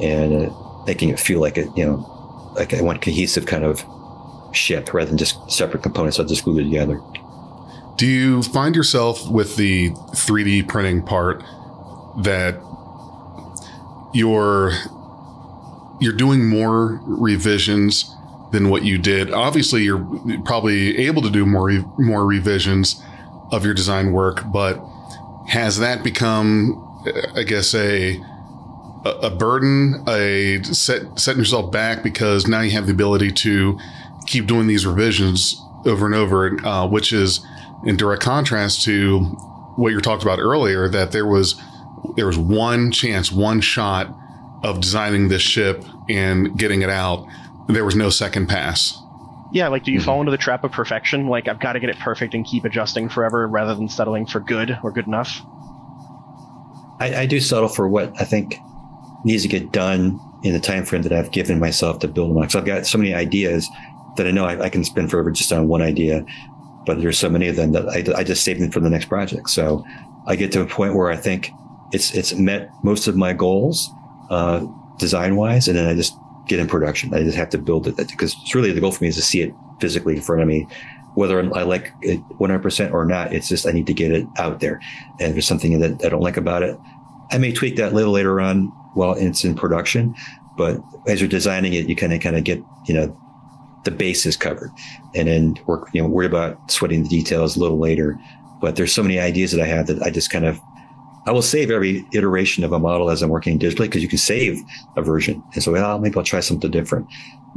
[0.00, 0.54] and uh,
[0.86, 3.84] making it feel like it, you know, like one cohesive kind of
[4.52, 7.00] ship rather than just separate components that just glued together.
[7.96, 11.42] Do you find yourself with the 3D printing part
[12.22, 12.60] that
[14.12, 14.72] you're
[16.00, 18.16] you're doing more revisions
[18.52, 19.32] than what you did?
[19.32, 20.04] Obviously, you're
[20.44, 23.02] probably able to do more more revisions
[23.52, 24.80] of your design work, but
[25.48, 27.02] has that become,
[27.34, 28.20] I guess, a
[29.04, 33.78] a burden, a set setting yourself back because now you have the ability to
[34.26, 37.44] keep doing these revisions over and over, uh, which is
[37.84, 39.20] in direct contrast to
[39.76, 41.60] what you talked about earlier, that there was
[42.16, 44.14] there was one chance, one shot
[44.62, 47.26] of designing this ship and getting it out.
[47.72, 48.96] There was no second pass.
[49.52, 50.04] Yeah, like do you mm-hmm.
[50.04, 51.26] fall into the trap of perfection?
[51.28, 54.40] Like I've got to get it perfect and keep adjusting forever rather than settling for
[54.40, 55.40] good or good enough?
[57.00, 58.56] I, I do settle for what I think
[59.24, 62.48] needs to get done in the time frame that I've given myself to build them.
[62.48, 63.68] So I've got so many ideas
[64.16, 66.24] that I know I, I, can spend forever just on one idea
[66.86, 69.06] but there's so many of them that I, I just save them for the next
[69.06, 69.50] project.
[69.50, 69.84] So
[70.26, 71.50] I get to a point where I think
[71.92, 73.90] it's it's met most of my goals
[74.30, 74.64] uh,
[74.98, 76.16] design wise, and then I just
[76.50, 77.14] get in production.
[77.14, 79.22] I just have to build it because it's really the goal for me is to
[79.22, 80.66] see it physically in front of me.
[81.14, 84.58] Whether I like it 100% or not, it's just I need to get it out
[84.58, 84.80] there.
[85.20, 86.76] And if there's something that I don't like about it,
[87.30, 90.14] I may tweak that a little later on while it's in production.
[90.56, 93.16] But as you're designing it, you kind of kind of get you know
[93.84, 94.70] the base is covered.
[95.14, 98.18] And then we're you know worry about sweating the details a little later.
[98.60, 100.60] But there's so many ideas that I have that I just kind of
[101.26, 104.18] I will save every iteration of a model as I'm working digitally because you can
[104.18, 104.58] save
[104.96, 105.42] a version.
[105.54, 107.06] And so, well, maybe I'll try something different,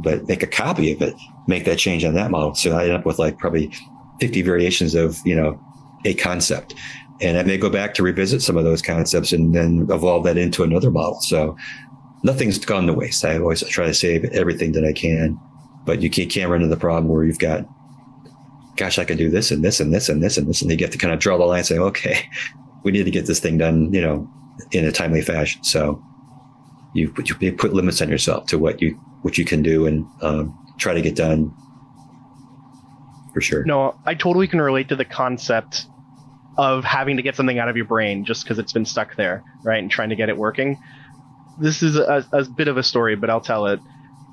[0.00, 1.14] but make a copy of it,
[1.46, 2.54] make that change on that model.
[2.54, 3.72] So I end up with like probably
[4.20, 5.58] 50 variations of, you know,
[6.04, 6.74] a concept.
[7.20, 10.36] And I may go back to revisit some of those concepts and then evolve that
[10.36, 11.20] into another model.
[11.20, 11.56] So
[12.22, 13.24] nothing's gone to waste.
[13.24, 15.38] I always try to save everything that I can
[15.84, 17.66] but you can't, run into the problem where you've got,
[18.76, 20.76] gosh, I can do this and this and this and this and this, and you
[20.76, 22.28] get to kind of draw the line and say, okay,
[22.84, 24.28] we need to get this thing done, you know,
[24.70, 25.64] in a timely fashion.
[25.64, 26.02] So
[26.92, 30.06] you put, you put limits on yourself to what you what you can do and
[30.20, 31.52] um, try to get done
[33.32, 33.64] for sure.
[33.64, 35.86] No, I totally can relate to the concept
[36.58, 39.42] of having to get something out of your brain just because it's been stuck there,
[39.64, 39.78] right?
[39.78, 40.78] And trying to get it working.
[41.58, 43.80] This is a, a bit of a story, but I'll tell it.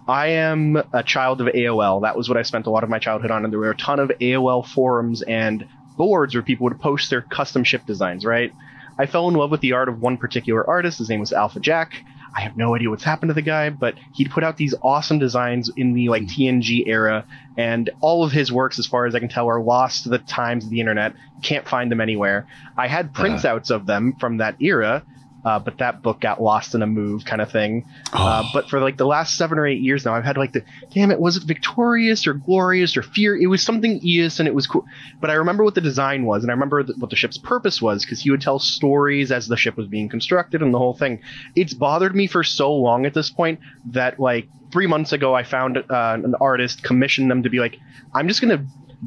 [0.07, 2.01] I am a child of AOL.
[2.01, 3.77] That was what I spent a lot of my childhood on, and there were a
[3.77, 5.65] ton of AOL forums and
[5.97, 8.25] boards where people would post their custom ship designs.
[8.25, 8.53] Right.
[8.97, 10.99] I fell in love with the art of one particular artist.
[10.99, 11.93] His name was Alpha Jack.
[12.33, 15.19] I have no idea what's happened to the guy, but he'd put out these awesome
[15.19, 17.25] designs in the like TNG era,
[17.57, 20.19] and all of his works, as far as I can tell, are lost to the
[20.19, 21.13] times of the internet.
[21.41, 22.47] Can't find them anywhere.
[22.77, 23.23] I had uh-huh.
[23.23, 23.75] printouts uh-huh.
[23.75, 25.03] of them from that era,
[25.45, 27.85] uh, but that book got lost in a move kind of thing.
[28.13, 28.27] Uh, oh.
[28.31, 30.63] Uh, but for like the last seven or eight years now, I've had like the
[30.93, 33.35] damn it, was it victorious or glorious or fear?
[33.35, 34.85] It was something Eos and it was cool.
[35.19, 38.03] But I remember what the design was, and I remember what the ship's purpose was
[38.03, 41.21] because he would tell stories as the ship was being constructed and the whole thing.
[41.55, 43.59] It's bothered me for so long at this point
[43.91, 47.77] that like three months ago, I found uh, an artist, commissioned them to be like,
[48.13, 48.65] I'm just gonna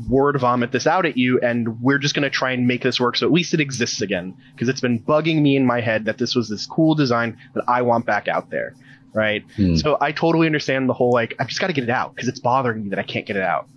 [0.08, 2.98] word vomit this out at you and we're just going to try and make this
[2.98, 6.04] work so at least it exists again because it's been bugging me in my head
[6.04, 8.74] that this was this cool design that I want back out there
[9.14, 9.44] right?
[9.54, 9.76] Hmm.
[9.76, 12.28] so I totally understand the whole like I've just got to get it out because
[12.28, 13.68] it's bothering me that I can't get it out.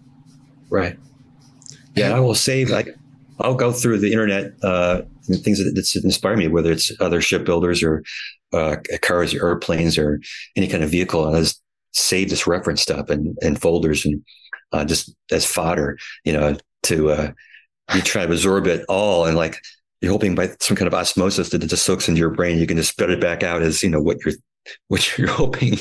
[0.69, 0.97] Right.
[1.95, 2.89] Yeah I will save like
[3.39, 7.83] I'll go through the internet uh things that, that inspire me whether it's other shipbuilders
[7.83, 8.03] or
[8.53, 10.21] uh, cars or airplanes or
[10.55, 14.23] any kind of vehicle and I just save this reference stuff and, and folders and
[14.71, 17.31] uh, just as fodder, you know, to uh,
[17.93, 19.59] you try to absorb it all and like
[20.01, 22.59] you're hoping by some kind of osmosis that it just soaks into your brain.
[22.59, 24.35] You can just spit it back out as, you know, what you're
[24.89, 25.75] what you're hoping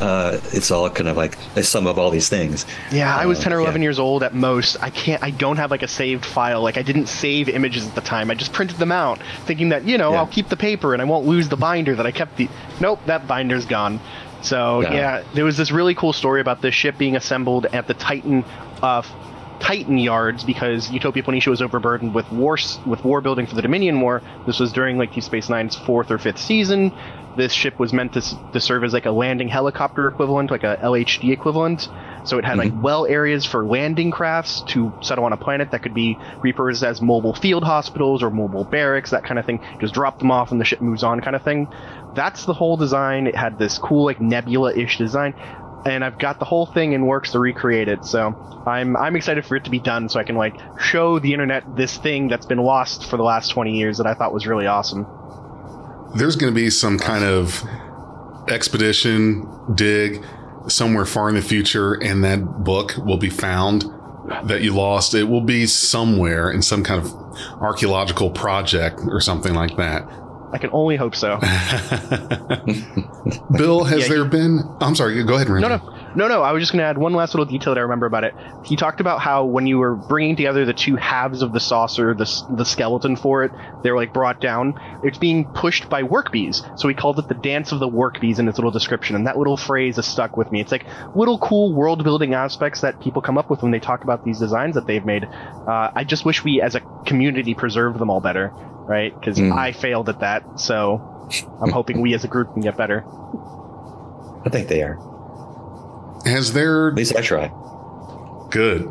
[0.00, 2.66] uh, it's all kind of like a sum of all these things.
[2.90, 3.86] Yeah, I was Uh, 10 or 11 yeah.
[3.86, 4.82] years old at most.
[4.82, 6.60] I can't, I don't have like a saved file.
[6.60, 8.32] Like I didn't save images at the time.
[8.32, 10.18] I just printed them out thinking that, you know, Yeah.
[10.18, 12.48] I'll keep the paper and I won't lose the binder that I kept the,
[12.80, 14.00] nope, that binder's gone.
[14.42, 14.92] So Yeah.
[14.94, 18.44] yeah, there was this really cool story about this ship being assembled at the Titan,
[18.82, 19.02] uh,
[19.60, 24.00] Titan yards because Utopia Planitia was overburdened with war with war building for the Dominion
[24.00, 24.20] War.
[24.44, 26.92] This was during like Deep Space Nine's fourth or fifth season.
[27.36, 28.20] This ship was meant to,
[28.52, 31.88] to serve as like a landing helicopter equivalent, like a LHD equivalent.
[32.24, 35.82] So it had like well areas for landing crafts to settle on a planet that
[35.82, 39.60] could be repurposed as mobile field hospitals or mobile barracks, that kind of thing.
[39.80, 41.68] Just drop them off and the ship moves on, kind of thing.
[42.14, 43.26] That's the whole design.
[43.26, 45.34] It had this cool like nebula-ish design
[45.84, 48.04] and I've got the whole thing in works to recreate it.
[48.04, 48.34] So
[48.66, 51.76] I'm I'm excited for it to be done, so I can like show the internet
[51.76, 54.66] this thing that's been lost for the last 20 years that I thought was really
[54.66, 55.06] awesome.
[56.16, 57.62] There's going to be some kind of
[58.48, 60.24] expedition dig
[60.68, 63.84] somewhere far in the future, and that book will be found
[64.44, 65.14] that you lost.
[65.14, 67.12] It will be somewhere in some kind of
[67.60, 70.06] archaeological project or something like that.
[70.52, 71.38] I can only hope so.
[73.56, 74.60] Bill, has Yeah, there been?
[74.80, 75.22] I'm sorry.
[75.24, 75.66] Go ahead, Randy.
[75.68, 76.42] No, no, no, no.
[76.42, 78.34] I was just going to add one last little detail that I remember about it.
[78.64, 82.14] He talked about how when you were bringing together the two halves of the saucer,
[82.14, 84.74] the the skeleton for it, they were like brought down.
[85.02, 88.20] It's being pushed by work bees, so he called it the dance of the work
[88.20, 90.60] bees in his little description, and that little phrase has stuck with me.
[90.60, 94.04] It's like little cool world building aspects that people come up with when they talk
[94.04, 95.24] about these designs that they've made.
[95.24, 99.12] Uh, I just wish we, as a community, preserved them all better, right?
[99.18, 99.52] Because Mm.
[99.56, 101.00] I failed at that, so
[101.60, 103.04] I'm hoping we as a group can get better.
[104.44, 104.98] I think they are.
[106.24, 107.50] Has there At least I try.
[108.50, 108.82] Good.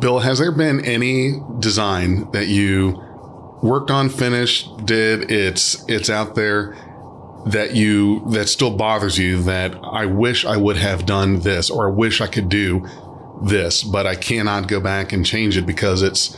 [0.00, 3.02] Bill, has there been any design that you
[3.62, 6.76] worked on, finished, did, it's it's out there
[7.46, 11.88] that you that still bothers you that I wish I would have done this or
[11.88, 12.86] I wish I could do
[13.42, 16.36] this, but I cannot go back and change it because it's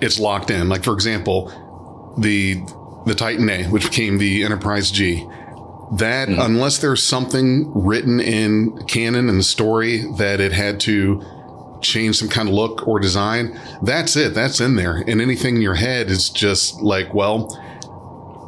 [0.00, 0.68] it's locked in.
[0.68, 2.62] Like for example, the
[3.06, 5.26] the Titan A, which became the Enterprise G.
[5.92, 6.38] That hmm.
[6.38, 11.22] unless there's something written in canon and the story that it had to
[11.80, 14.34] change some kind of look or design, that's it.
[14.34, 14.96] That's in there.
[14.96, 17.48] And anything in your head is just like, well,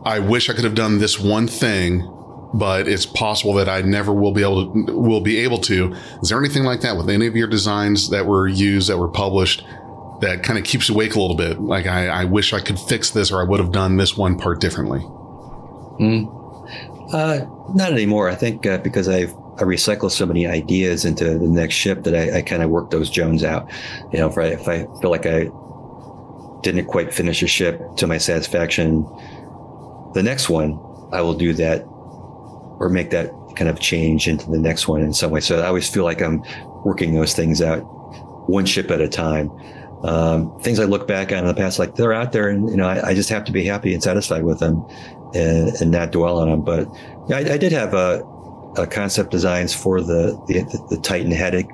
[0.05, 2.09] I wish I could have done this one thing,
[2.55, 5.95] but it's possible that I never will be able to will be able to.
[6.23, 9.09] Is there anything like that with any of your designs that were used that were
[9.09, 9.65] published
[10.21, 11.61] that kind of keeps you awake a little bit?
[11.61, 14.37] Like I, I wish I could fix this or I would have done this one
[14.39, 15.01] part differently.
[15.01, 16.42] Hmm.
[17.13, 18.29] Uh, not anymore.
[18.29, 22.15] I think uh, because I've I recycle so many ideas into the next ship that
[22.15, 23.71] I, I kind of work those Jones out.
[24.11, 25.51] You know, if I, if I feel like I
[26.63, 29.03] didn't quite finish a ship to my satisfaction,
[30.15, 30.81] the next one
[31.13, 35.13] I will do that or make that kind of change into the next one in
[35.13, 35.41] some way.
[35.41, 36.43] So I always feel like I'm
[36.85, 37.81] working those things out
[38.49, 39.51] one ship at a time.
[40.03, 42.77] Um, things I look back on in the past, like they're out there, and you
[42.77, 44.85] know, I, I just have to be happy and satisfied with them,
[45.35, 46.63] and, and not dwell on them.
[46.63, 46.89] But
[47.31, 48.23] I, I did have a,
[48.77, 51.71] a concept designs for the the, the Titan headache.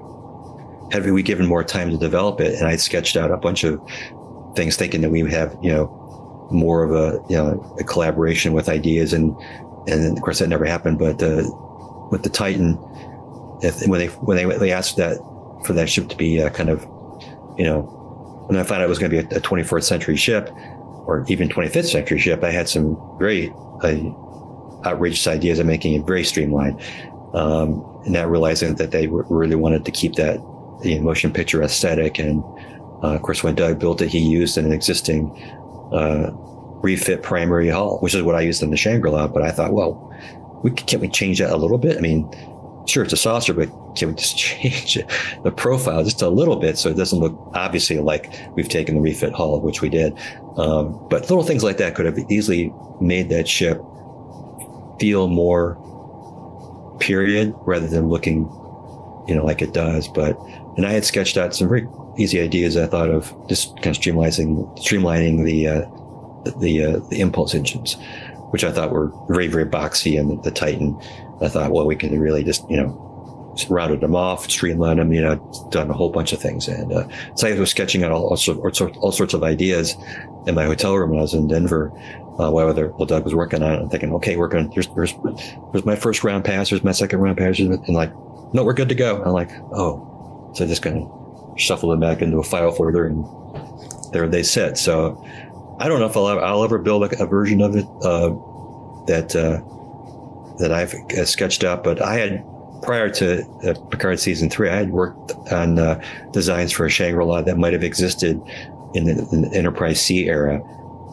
[0.91, 3.81] Had we given more time to develop it, and I sketched out a bunch of
[4.57, 8.53] things, thinking that we would have you know more of a you know a collaboration
[8.53, 9.37] with ideas, and
[9.87, 10.99] and of course that never happened.
[10.99, 11.43] But uh,
[12.11, 12.79] with the Titan,
[13.63, 15.19] if, when they when they they asked that
[15.65, 16.83] for that ship to be uh, kind of
[17.59, 17.99] you know
[18.49, 20.51] and I found out it was going to be a, a 24th century ship
[21.09, 23.51] or even 25th century ship, I had some very
[23.83, 23.97] uh,
[24.87, 26.81] outrageous ideas of making it very streamlined.
[27.35, 30.39] Um, and not realizing that they w- really wanted to keep that
[30.83, 32.19] the motion picture aesthetic.
[32.19, 32.43] And
[33.03, 35.31] uh, of course, when Doug built it, he used an existing
[35.93, 36.31] uh,
[36.83, 39.29] refit primary hull, which is what I used in the Shangri La.
[39.29, 40.15] But I thought, well,
[40.63, 41.99] we, can't we change that a little bit?
[41.99, 42.31] I mean,
[42.87, 45.07] sure, it's a saucer, but can we just change it,
[45.45, 49.01] the profile just a little bit so it doesn't look obviously like we've taken the
[49.01, 50.17] refit hull, which we did.
[50.59, 53.81] Um, but little things like that could have easily made that ship
[54.99, 55.77] feel more
[56.99, 58.41] period rather than looking,
[59.29, 60.09] you know, like it does.
[60.09, 60.37] But
[60.77, 61.87] and I had sketched out some very
[62.19, 62.77] easy ideas.
[62.77, 67.97] I thought of just kind of streamlining streamlining the uh, the uh, the impulse engines,
[68.51, 71.01] which I thought were very very boxy and the Titan.
[71.41, 73.05] I thought, well, we can really just you know
[73.69, 75.37] rounded them off, streamlined them, you know,
[75.71, 76.69] done a whole bunch of things.
[76.69, 79.97] And uh, so I was sketching out all, all, sorts, all sorts of ideas
[80.49, 81.93] in my hotel room when I was in Denver.
[82.41, 84.87] Uh, while, other, while Doug was working on it, I'm thinking, okay, we're going here's,
[84.95, 85.13] here's,
[85.73, 88.13] here's my first round pass, here's my second round pass, and like,
[88.55, 89.23] no, we're good to go.
[89.23, 93.07] I'm like, oh, so I just kind of shuffle them back into a file folder
[93.07, 93.25] and
[94.13, 94.79] there they sit.
[94.79, 95.23] So
[95.81, 98.31] I don't know if I'll ever, I'll ever build a, a version of it uh,
[99.07, 99.61] that uh,
[100.59, 101.85] that I've uh, sketched up.
[101.85, 102.45] But I had
[102.83, 107.25] prior to uh, Picard season three, I had worked on uh, designs for a Shangri
[107.25, 108.41] La that might have existed
[108.95, 110.61] in the, in the, Enterprise C era.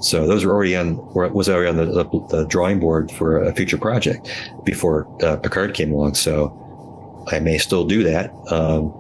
[0.02, 3.54] So those were already on was already on the, the, the drawing board for a
[3.54, 4.30] future project
[4.64, 6.16] before uh, Picard came along.
[6.16, 6.54] So
[7.32, 8.32] I may still do that.
[8.52, 8.94] Um,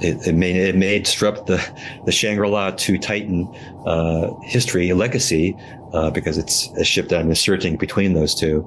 [0.00, 1.64] it, it, may it may disrupt the
[2.06, 3.52] the Shangri La to Titan
[3.84, 5.56] uh, history legacy
[5.92, 8.62] uh, because it's a ship that I'm inserting between those two.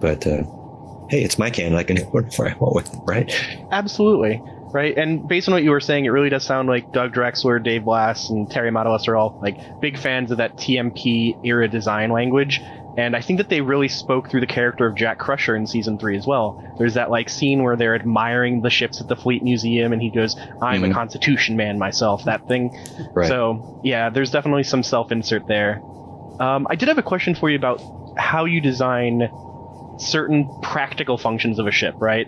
[0.00, 0.44] But uh,
[1.08, 1.74] hey, it's my canon.
[1.74, 3.66] I can do whatever I want with it, right?
[3.70, 4.42] Absolutely.
[4.72, 7.62] Right, and based on what you were saying, it really does sound like Doug Drexler,
[7.62, 12.10] Dave Blass, and Terry Matalas are all like big fans of that TMP era design
[12.10, 12.60] language.
[12.96, 15.98] And I think that they really spoke through the character of Jack Crusher in season
[15.98, 16.74] three as well.
[16.78, 20.10] There's that like scene where they're admiring the ships at the Fleet Museum, and he
[20.10, 20.90] goes, "I'm mm-hmm.
[20.90, 22.76] a Constitution man myself." That thing.
[23.14, 23.28] Right.
[23.28, 25.82] So yeah, there's definitely some self-insert there.
[26.40, 27.80] Um, I did have a question for you about
[28.16, 29.30] how you design
[29.98, 32.26] certain practical functions of a ship, right?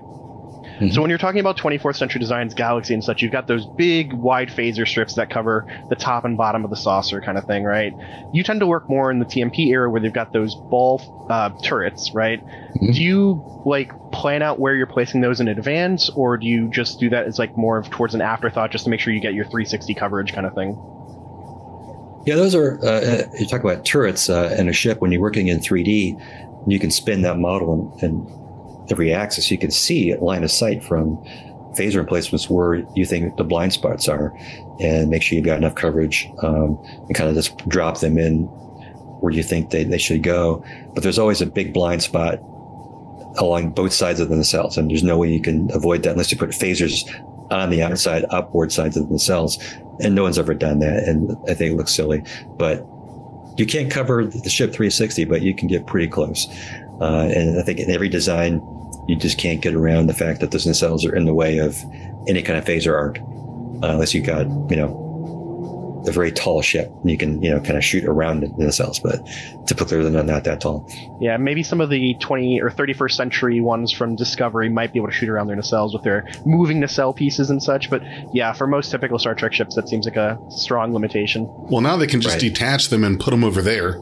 [0.77, 0.91] Mm-hmm.
[0.91, 4.13] So when you're talking about 24th century designs, Galaxy and such, you've got those big
[4.13, 7.65] wide phaser strips that cover the top and bottom of the saucer kind of thing,
[7.65, 7.93] right?
[8.33, 11.51] You tend to work more in the TMP era where they've got those ball uh,
[11.63, 12.45] turrets, right?
[12.45, 12.93] Mm-hmm.
[12.93, 17.01] Do you like plan out where you're placing those in advance, or do you just
[17.01, 19.35] do that as like more of towards an afterthought just to make sure you get
[19.35, 20.71] your 360 coverage kind of thing?
[22.25, 25.49] Yeah, those are uh, you talk about turrets uh, in a ship when you're working
[25.49, 26.69] in 3D.
[26.69, 28.42] You can spin that model and, and
[28.91, 31.17] every axis, you can see line of sight from
[31.77, 34.35] phaser emplacements where you think the blind spots are
[34.81, 38.45] and make sure you've got enough coverage um, and kind of just drop them in
[39.23, 40.65] where you think they, they should go.
[40.95, 42.41] But there's always a big blind spot
[43.39, 46.31] along both sides of the nacelles, and there's no way you can avoid that unless
[46.31, 47.03] you put phasers
[47.51, 49.63] on the outside, upward sides of the nacelles.
[50.01, 52.25] And no one's ever done that, and I think it looks silly.
[52.57, 52.85] But
[53.57, 56.49] you can't cover the ship 360, but you can get pretty close.
[57.01, 58.61] Uh, and I think in every design,
[59.09, 61.77] you just can't get around the fact that those nacelles are in the way of
[62.29, 65.03] any kind of phaser arc, uh, unless you've got, you know,
[66.07, 66.93] a very tall ship.
[67.01, 69.27] And you can, you know, kind of shoot around the nacelles, but
[69.67, 70.89] typically they're not that tall.
[71.21, 75.09] Yeah, maybe some of the 20 or 31st century ones from Discovery might be able
[75.09, 77.91] to shoot around their nacelles with their moving nacelle pieces and such.
[77.91, 81.47] But yeah, for most typical Star Trek ships, that seems like a strong limitation.
[81.49, 82.41] Well, now they can just right.
[82.41, 84.01] detach them and put them over there.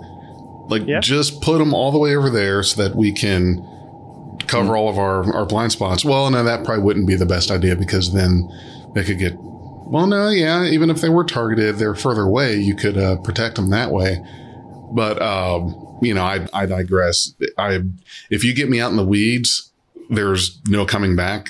[0.71, 1.01] Like, yeah.
[1.01, 3.67] just put them all the way over there so that we can
[4.47, 4.79] cover mm.
[4.79, 6.05] all of our, our blind spots.
[6.05, 8.49] Well, no, that probably wouldn't be the best idea because then
[8.95, 9.35] they could get.
[9.37, 12.57] Well, no, yeah, even if they were targeted, they're further away.
[12.57, 14.25] You could uh, protect them that way.
[14.93, 17.35] But um, you know, I, I digress.
[17.59, 17.81] I
[18.31, 19.73] if you get me out in the weeds,
[20.09, 21.49] there's no coming back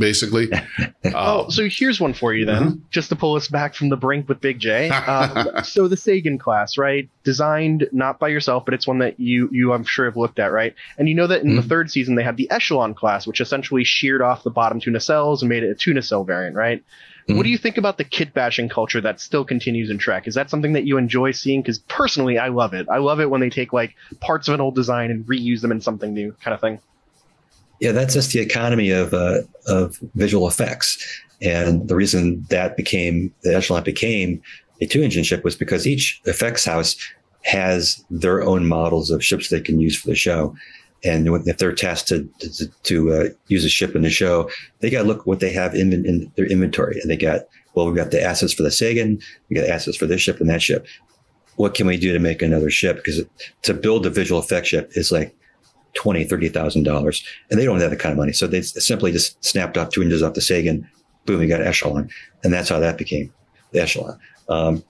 [0.00, 0.50] basically.
[1.14, 2.78] oh, so here's one for you then, mm-hmm.
[2.90, 4.88] just to pull us back from the brink with Big J.
[4.88, 7.08] Um, so the Sagan class, right?
[7.22, 10.50] Designed not by yourself, but it's one that you you I'm sure have looked at,
[10.50, 10.74] right?
[10.98, 11.56] And you know that in mm-hmm.
[11.56, 14.90] the third season they had the Echelon class, which essentially sheared off the bottom two
[14.90, 16.82] nacelles and made it a two nacelle variant, right?
[17.28, 17.36] Mm-hmm.
[17.36, 20.26] What do you think about the kit bashing culture that still continues in Trek?
[20.26, 21.62] Is that something that you enjoy seeing?
[21.62, 22.88] Because personally, I love it.
[22.88, 25.70] I love it when they take like parts of an old design and reuse them
[25.70, 26.80] in something new, kind of thing.
[27.80, 30.98] Yeah, that's just the economy of uh, of visual effects,
[31.40, 34.42] and the reason that became the Echelon became
[34.80, 36.96] a two engine ship was because each effects house
[37.42, 40.54] has their own models of ships they can use for the show.
[41.02, 44.50] And if they're tasked to to, to uh, use a ship in the show,
[44.80, 47.86] they got to look what they have in, in their inventory, and they got well,
[47.86, 50.60] we've got the assets for the Sagan, we got assets for this ship and that
[50.60, 50.86] ship.
[51.56, 52.96] What can we do to make another ship?
[52.96, 53.22] Because
[53.62, 55.34] to build a visual effect ship is like
[55.94, 58.32] twenty, thirty thousand dollars, and they don't have that kind of money.
[58.32, 60.88] So they simply just snapped off two inches off the Sagan,
[61.26, 62.10] boom, you got Echelon,
[62.44, 63.32] and that's how that became
[63.72, 64.18] the Echelon.
[64.48, 64.82] Um,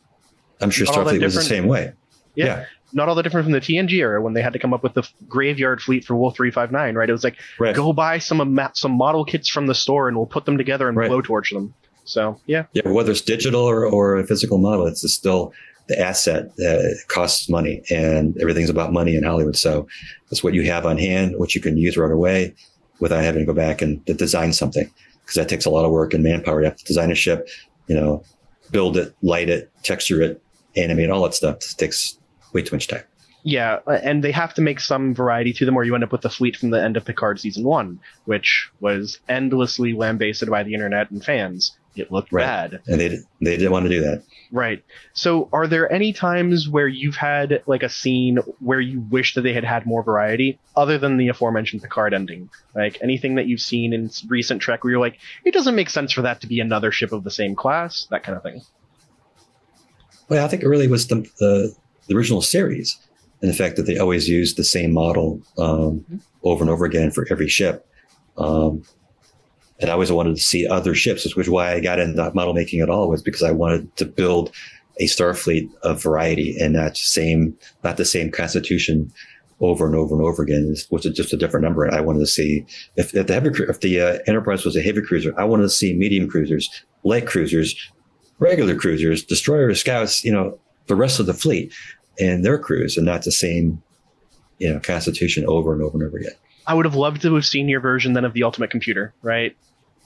[0.61, 1.93] I'm sure Starfleet was the same way.
[2.35, 2.45] Yeah.
[2.45, 2.65] yeah.
[2.93, 4.95] Not all that different from the TNG era when they had to come up with
[4.95, 7.09] the graveyard fleet for Wolf 359, right?
[7.09, 7.75] It was like, right.
[7.75, 10.97] go buy some some model kits from the store and we'll put them together and
[10.97, 11.11] right.
[11.11, 11.73] blowtorch them.
[12.05, 12.65] So, yeah.
[12.73, 15.53] Yeah, whether it's digital or, or a physical model, it's still
[15.91, 19.57] the asset uh, costs money and everything's about money in Hollywood.
[19.57, 19.89] So
[20.31, 22.55] it's what you have on hand, what you can use right away
[23.01, 24.89] without having to go back and design something
[25.23, 26.61] because that takes a lot of work and manpower.
[26.61, 27.49] You have to design a ship,
[27.89, 28.23] you know,
[28.71, 30.41] build it, light it, texture it,
[30.77, 31.57] animate all that stuff.
[31.57, 32.17] It takes
[32.53, 33.03] way too much time.
[33.43, 36.21] Yeah, and they have to make some variety to them, or you end up with
[36.21, 40.75] the fleet from the end of Picard season one, which was endlessly lambasted by the
[40.75, 41.77] internet and fans.
[41.97, 42.45] It looked right.
[42.45, 43.09] bad, and they
[43.41, 44.23] they didn't want to do that.
[44.53, 44.83] Right.
[45.13, 49.43] So, are there any times where you've had like a scene where you wish that
[49.43, 52.51] they had had more variety, other than the aforementioned Picard ending?
[52.75, 56.13] Like anything that you've seen in recent Trek where you're like, it doesn't make sense
[56.13, 58.61] for that to be another ship of the same class, that kind of thing.
[60.29, 61.75] Well, I think it really was the, the,
[62.09, 62.99] the original series
[63.43, 66.05] and the fact that they always used the same model um,
[66.43, 67.87] over and over again for every ship.
[68.37, 68.83] Um,
[69.81, 72.55] and I always wanted to see other ships, which is why I got into model
[72.55, 74.53] making at all was because I wanted to build
[74.99, 79.11] a Starfleet of variety and not same, not the same constitution
[79.61, 80.75] over and over and over again.
[80.75, 81.93] It was just a different number.
[81.93, 82.67] I wanted to see
[82.97, 85.71] if, if the heavy, if the uh, Enterprise was a heavy cruiser, I wanted to
[85.71, 86.69] see medium cruisers,
[87.03, 87.75] light cruisers,
[88.39, 91.73] regular cruisers, destroyers, scouts, you know, the rest of the fleet
[92.19, 93.83] and their crews and not the same,
[94.59, 96.33] you know, constitution over and over and over again.
[96.67, 99.57] I would have loved to have seen your version then of the Ultimate Computer, right?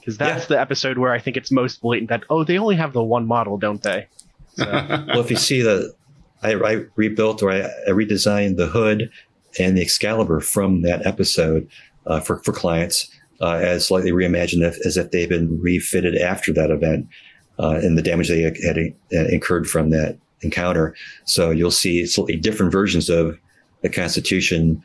[0.05, 0.57] Because that's yeah.
[0.57, 3.25] the episode where I think it's most blatant that oh they only have the one
[3.25, 4.07] model, don't they?
[4.49, 4.65] So.
[5.07, 5.93] well, if you see the,
[6.43, 9.09] I, I rebuilt or I, I, redesigned the hood
[9.59, 11.67] and the Excalibur from that episode
[12.05, 13.09] uh, for for clients
[13.41, 17.07] uh, as slightly reimagined as if they've been refitted after that event
[17.57, 20.95] uh, and the damage they had uh, incurred from that encounter.
[21.25, 23.39] So you'll see slightly different versions of
[23.81, 24.83] the Constitution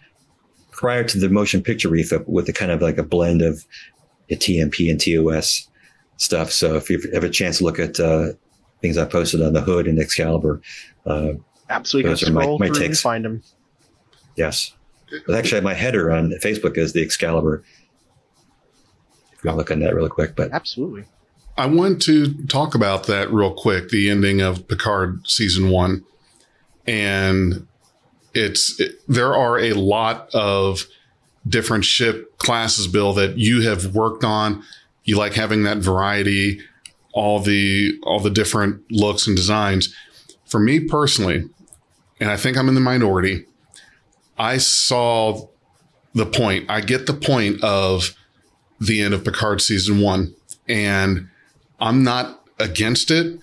[0.70, 3.66] prior to the motion picture refit with a kind of like a blend of
[4.30, 5.68] a TMP and TOS
[6.16, 6.52] stuff.
[6.52, 8.28] So if you have a chance to look at uh,
[8.80, 10.60] things I posted on the hood and Excalibur,
[11.06, 11.32] uh,
[11.68, 13.00] absolutely those are my, my takes.
[13.00, 13.42] find them.
[14.36, 14.74] Yes,
[15.26, 17.64] but actually, my header on Facebook is the Excalibur.
[19.32, 21.04] If you want to look on that really quick, but absolutely.
[21.56, 23.88] I want to talk about that real quick.
[23.88, 26.04] The ending of Picard season one,
[26.86, 27.66] and
[28.34, 30.84] it's it, there are a lot of
[31.48, 34.62] different ship classes, Bill, that you have worked on.
[35.04, 36.60] You like having that variety,
[37.12, 39.94] all the all the different looks and designs.
[40.46, 41.48] For me personally,
[42.20, 43.46] and I think I'm in the minority,
[44.38, 45.48] I saw
[46.14, 46.68] the point.
[46.68, 48.14] I get the point of
[48.80, 50.34] the end of Picard season one,
[50.68, 51.28] and
[51.78, 53.38] I'm not against it.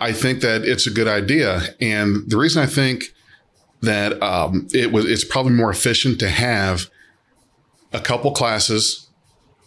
[0.00, 1.60] I think that it's a good idea.
[1.80, 3.04] And the reason I think
[3.80, 6.88] that um, it was it's probably more efficient to have
[7.92, 9.08] a couple classes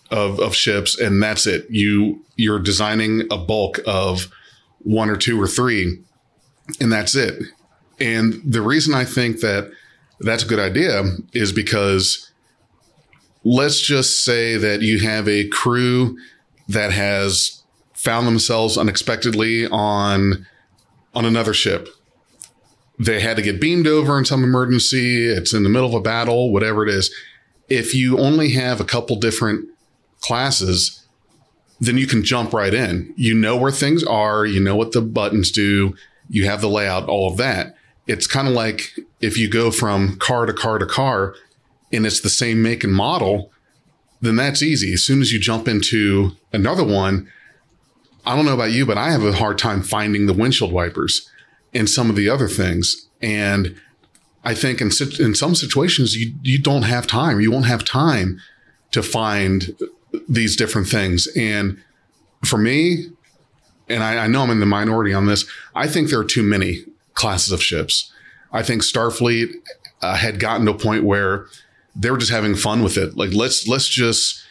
[0.09, 1.65] of, of ships and that's it.
[1.69, 4.31] You you're designing a bulk of
[4.79, 6.01] one or two or three,
[6.79, 7.41] and that's it.
[7.99, 9.71] And the reason I think that
[10.19, 11.03] that's a good idea
[11.33, 12.31] is because
[13.43, 16.17] let's just say that you have a crew
[16.67, 17.63] that has
[17.93, 20.45] found themselves unexpectedly on
[21.13, 21.89] on another ship.
[22.97, 25.27] They had to get beamed over in some emergency.
[25.27, 27.13] It's in the middle of a battle, whatever it is.
[27.69, 29.69] If you only have a couple different
[30.19, 31.05] classes,
[31.79, 33.13] then you can jump right in.
[33.17, 35.95] You know where things are, you know what the buttons do,
[36.29, 37.75] you have the layout, all of that.
[38.07, 41.35] It's kind of like if you go from car to car to car
[41.91, 43.51] and it's the same make and model,
[44.21, 44.93] then that's easy.
[44.93, 47.29] As soon as you jump into another one,
[48.25, 51.29] I don't know about you, but I have a hard time finding the windshield wipers
[51.73, 53.07] and some of the other things.
[53.21, 53.75] And
[54.43, 54.89] I think in,
[55.19, 57.41] in some situations, you, you don't have time.
[57.41, 58.39] You won't have time
[58.91, 59.75] to find
[60.27, 61.27] these different things.
[61.37, 61.81] And
[62.43, 63.05] for me,
[63.87, 66.43] and I, I know I'm in the minority on this, I think there are too
[66.43, 68.11] many classes of ships.
[68.51, 69.53] I think Starfleet
[70.01, 71.45] uh, had gotten to a point where
[71.95, 73.15] they were just having fun with it.
[73.15, 74.43] Like let's let's just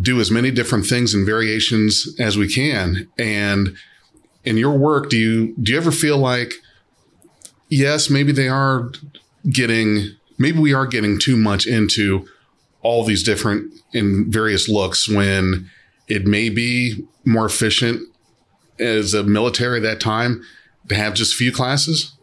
[0.00, 3.08] do as many different things and variations as we can.
[3.18, 3.76] And
[4.44, 6.54] in your work, do you do you ever feel like,
[7.72, 8.92] yes, maybe they are
[9.50, 12.26] getting, maybe we are getting too much into
[12.82, 15.70] all these different and various looks when
[16.06, 18.02] it may be more efficient
[18.78, 20.42] as a military at that time
[20.88, 22.14] to have just few classes?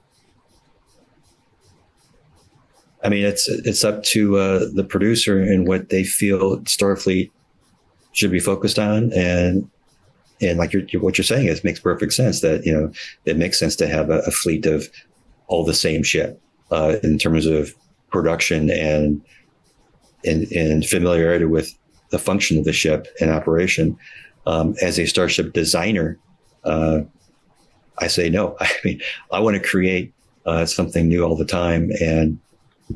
[3.04, 7.32] I mean, it's it's up to uh, the producer and what they feel Starfleet
[8.12, 9.70] should be focused on and
[10.42, 12.92] and like you're, what you're saying is makes perfect sense that you know
[13.26, 14.90] it makes sense to have a, a fleet of
[15.50, 16.42] all the same ship
[16.72, 17.76] uh, in terms of
[18.12, 19.22] production and,
[20.24, 21.78] and and familiarity with
[22.12, 23.98] the function of the ship and operation.
[24.46, 26.18] Um, as a starship designer,
[26.64, 27.02] uh,
[28.00, 28.56] I say no.
[28.60, 30.14] I mean, I want to create
[30.46, 32.40] uh, something new all the time, and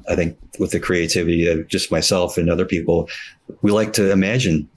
[0.09, 3.09] I think with the creativity of just myself and other people,
[3.61, 4.69] we like to imagine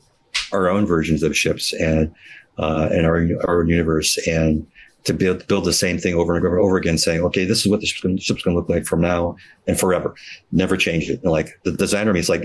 [0.52, 2.14] our own versions of ships and
[2.58, 4.66] uh, and our our universe and
[5.06, 7.68] to build build the same thing over and over, over again, saying, okay, this is
[7.68, 9.36] what the ship's going, to look like from now
[9.66, 10.14] and forever.
[10.52, 11.22] Never change it.
[11.22, 12.44] And like the designer me is like,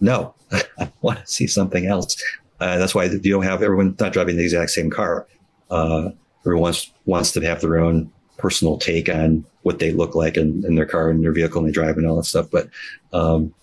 [0.00, 0.34] no,
[0.78, 2.22] I want to see something else.
[2.60, 5.26] Uh, that's why you don't have everyone not driving the exact same car.
[5.70, 6.10] Uh,
[6.40, 10.64] everyone wants, wants to have their own personal take on what they look like in,
[10.64, 12.48] in their car and their vehicle and they drive and all that stuff.
[12.50, 12.68] But
[13.12, 13.54] um,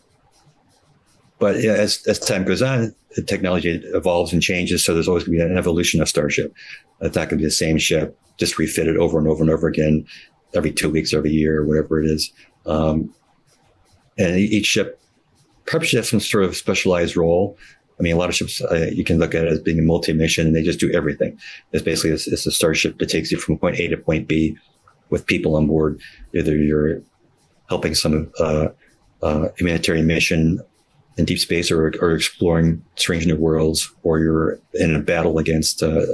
[1.40, 4.84] but yeah, as, as time goes on, the technology evolves and changes.
[4.84, 6.54] So there's always going to be an evolution of Starship.
[7.02, 9.68] It's not going to be the same ship, just refitted over and over and over
[9.68, 10.06] again,
[10.54, 12.32] every two weeks, every year, whatever it is.
[12.66, 13.14] Um,
[14.18, 15.02] and each ship
[15.66, 17.58] perhaps have some sort of specialized role.
[18.00, 19.82] I mean, a lot of ships uh, you can look at it as being a
[19.82, 21.39] multi-mission, and they just do everything.
[21.72, 24.58] It's basically it's, it's a starship that takes you from point A to point B
[25.10, 26.02] with people on board.
[26.34, 27.02] Either you're
[27.70, 28.68] helping some uh,
[29.22, 30.62] uh, humanitarian mission
[31.18, 35.82] in deep space or, or exploring strange new worlds, or you're in a battle against
[35.82, 36.06] uh,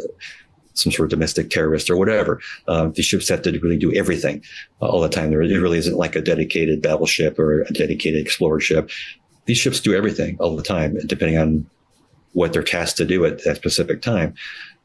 [0.81, 2.39] some sort of domestic terrorist or whatever.
[2.67, 4.43] Uh, these ships have to really do everything
[4.81, 5.29] uh, all the time.
[5.29, 8.89] There, it really isn't like a dedicated battleship or a dedicated explorer ship.
[9.45, 11.65] These ships do everything all the time, depending on
[12.33, 14.33] what they're tasked to do at that specific time.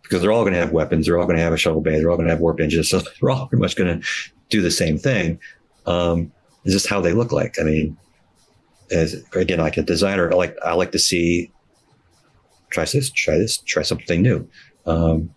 [0.02, 1.98] Because they're all going to have weapons, they're all going to have a shuttle bay,
[1.98, 4.06] they're all going to have warp engines, so they're all pretty much going to
[4.50, 5.40] do the same thing.
[5.86, 6.32] Um,
[6.64, 7.58] just how they look like.
[7.60, 7.96] I mean,
[8.90, 11.50] as again, like a designer, I like I like to see
[12.70, 14.48] try this, try this, try something new.
[14.86, 15.34] Um,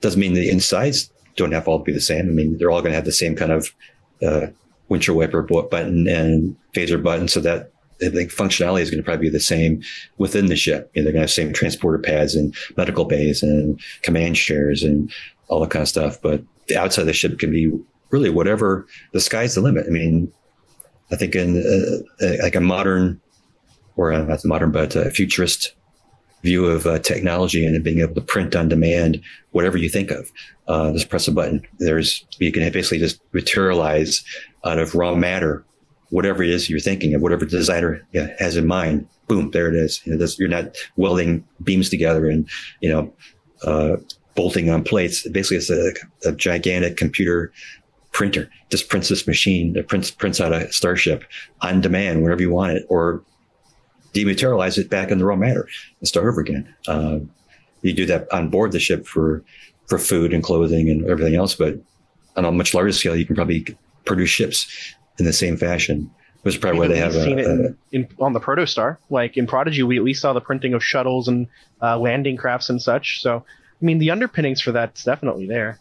[0.00, 2.26] doesn't mean the insides don't have all to be the same.
[2.28, 3.74] I mean, they're all going to have the same kind of
[4.22, 4.46] uh,
[4.88, 7.72] windshield wiper button and phaser button, so that
[8.02, 9.82] I think functionality is going to probably be the same
[10.18, 10.90] within the ship.
[10.94, 14.82] You know, they're going to have same transporter pads and medical bays and command chairs
[14.82, 15.10] and
[15.48, 16.20] all that kind of stuff.
[16.20, 17.70] But the outside of the ship can be
[18.10, 18.86] really whatever.
[19.12, 19.86] The sky's the limit.
[19.86, 20.32] I mean,
[21.10, 21.56] I think in
[22.20, 23.20] uh, like a modern,
[23.96, 25.74] or uh, not modern, but a futurist
[26.42, 29.20] view of uh, technology and being able to print on demand
[29.50, 30.30] whatever you think of.
[30.68, 31.66] Uh, just press a button.
[31.78, 34.24] There's you can basically just materialize
[34.64, 35.64] out of raw matter
[36.10, 38.06] whatever it is you're thinking of, whatever the designer
[38.38, 39.08] has in mind.
[39.28, 40.00] Boom, there it is.
[40.04, 42.48] You know, you're not welding beams together and
[42.80, 43.12] you know
[43.64, 43.96] uh,
[44.34, 45.28] bolting on plates.
[45.28, 45.92] Basically, it's a,
[46.28, 47.52] a gigantic computer
[48.12, 48.48] printer.
[48.70, 51.24] Just prints this machine that prints prints out a starship
[51.62, 53.22] on demand whenever you want it, or
[54.16, 55.68] dematerialize it back in the raw matter
[56.00, 56.74] and start over again.
[56.88, 57.18] Uh,
[57.82, 59.44] you do that on board the ship for
[59.86, 61.78] for food and clothing and everything else, but
[62.36, 63.64] on a much larger scale, you can probably
[64.04, 66.10] produce ships in the same fashion.
[66.42, 68.98] Which is probably why they have seen a, it in, in, on the Protostar.
[69.10, 71.48] Like in Prodigy, we at least saw the printing of shuttles and
[71.82, 73.20] uh, landing crafts and such.
[73.20, 75.80] So, I mean, the underpinnings for that's definitely there.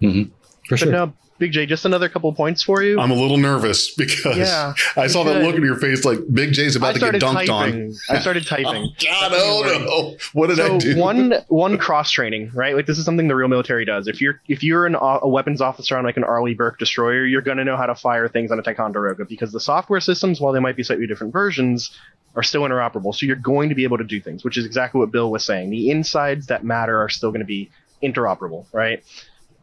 [0.00, 0.30] Mm-hmm.
[0.68, 0.92] For but sure.
[0.92, 2.98] no, Big J, just another couple points for you.
[2.98, 6.52] I'm a little nervous because Yeah, I saw that look in your face like Big
[6.52, 7.86] J's I about to get dunked typing.
[7.86, 7.94] on.
[8.08, 8.92] I started oh, typing.
[8.92, 10.16] Oh, God, oh no.
[10.32, 10.96] What did I so do?
[10.96, 12.74] one one cross training, right?
[12.74, 14.08] Like this is something the real military does.
[14.08, 17.24] If you're if you're an, uh, a weapons officer on like an Arleigh Burke destroyer,
[17.24, 20.52] you're gonna know how to fire things on a Ticonderoga because the software systems, while
[20.52, 21.96] they might be slightly different versions,
[22.36, 23.14] are still interoperable.
[23.14, 25.44] So you're going to be able to do things, which is exactly what Bill was
[25.44, 25.70] saying.
[25.70, 27.70] The insides that matter are still going to be
[28.02, 29.02] interoperable, right?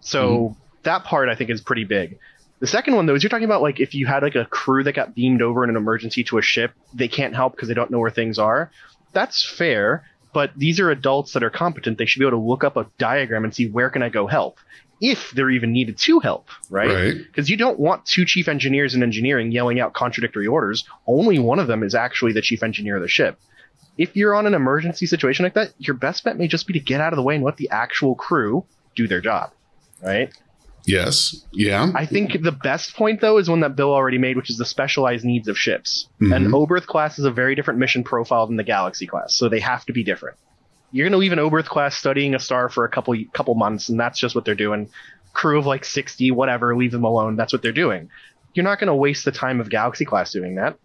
[0.02, 0.63] So mm-hmm.
[0.84, 2.20] That part I think is pretty big.
[2.60, 4.84] The second one though is you're talking about like if you had like a crew
[4.84, 7.74] that got beamed over in an emergency to a ship, they can't help because they
[7.74, 8.72] don't know where things are.
[9.12, 11.98] That's fair, but these are adults that are competent.
[11.98, 14.28] They should be able to look up a diagram and see where can I go
[14.28, 14.60] help,
[15.00, 16.90] if they're even needed to help, right?
[16.90, 17.18] Right.
[17.18, 20.86] Because you don't want two chief engineers in engineering yelling out contradictory orders.
[21.06, 23.38] Only one of them is actually the chief engineer of the ship.
[23.98, 26.80] If you're on an emergency situation like that, your best bet may just be to
[26.80, 28.66] get out of the way and let the actual crew
[28.96, 29.52] do their job,
[30.02, 30.34] right?
[30.86, 31.46] Yes.
[31.52, 31.92] Yeah.
[31.96, 34.66] I think the best point though is one that Bill already made, which is the
[34.66, 36.08] specialized needs of ships.
[36.22, 36.36] Mhm.
[36.36, 39.60] And Oberth class is a very different mission profile than the Galaxy class, so they
[39.62, 40.38] have to be different.
[40.92, 44.00] You're gonna leave an Oberth class studying a star for a couple couple months, and
[44.00, 44.90] that's just what they're doing.
[45.34, 47.36] Crew of like 60, whatever, leave them alone.
[47.36, 48.10] That's what they're doing.
[48.54, 50.78] You're not gonna waste the time of Galaxy class doing that.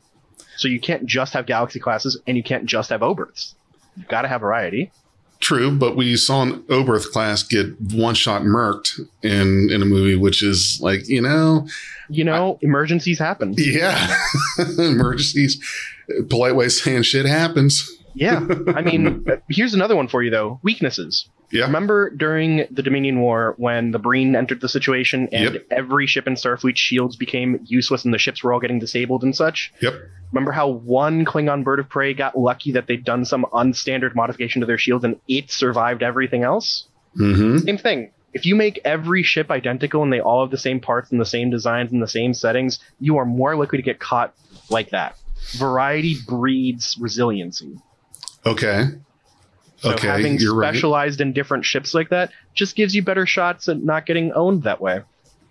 [0.56, 3.54] So you can't just have Galaxy classes, and you can't just have Oberths.
[3.96, 4.90] You've got to have variety.
[5.40, 10.16] True, but we saw an Oberth class get one shot murked in in a movie,
[10.16, 11.66] which is like you know,
[12.08, 13.54] You know, emergencies happen.
[13.56, 14.14] yeah,
[14.78, 15.62] emergencies.
[16.28, 17.88] Polite way of saying shit happens.
[18.14, 21.28] Yeah, I mean, here's another one for you though: weaknesses.
[21.50, 21.64] Yeah.
[21.64, 25.66] Remember during the Dominion War when the Breen entered the situation and Yep.
[25.70, 29.34] every ship in Starfleet shields became useless and the ships were all getting disabled and
[29.34, 29.72] such?
[29.80, 29.94] Yep.
[30.32, 34.60] Remember how one Klingon bird of prey got lucky that they'd done some unstandard modification
[34.60, 36.86] to their shields and it survived everything else?
[37.18, 37.58] Mm-hmm.
[37.58, 38.10] Same thing.
[38.34, 41.24] If you make every ship identical and they all have the same parts and the
[41.24, 44.34] same designs and the same settings, you are more likely to get caught
[44.68, 45.16] like that.
[45.56, 47.78] Variety breeds resiliency.
[48.44, 48.84] Okay.
[49.78, 50.08] So okay.
[50.08, 50.74] having You're right.
[50.74, 54.64] specialized in different ships like that just gives you better shots at not getting owned
[54.64, 55.02] that way.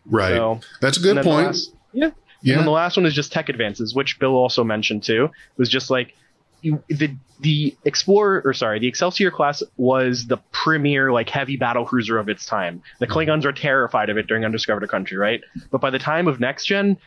[0.05, 0.35] Right.
[0.35, 1.47] So, That's a good point.
[1.47, 2.11] last- yeah.
[2.51, 5.25] And then the last one is just tech advances, which Bill also mentioned too.
[5.25, 6.15] It was just like
[6.61, 11.85] you, the the Explorer or sorry, the Excelsior class was the premier like heavy battle
[11.85, 12.81] cruiser of its time.
[12.99, 13.17] The mm-hmm.
[13.17, 15.41] Klingons are terrified of it during Undiscovered Country, right?
[15.71, 16.97] But by the time of next gen,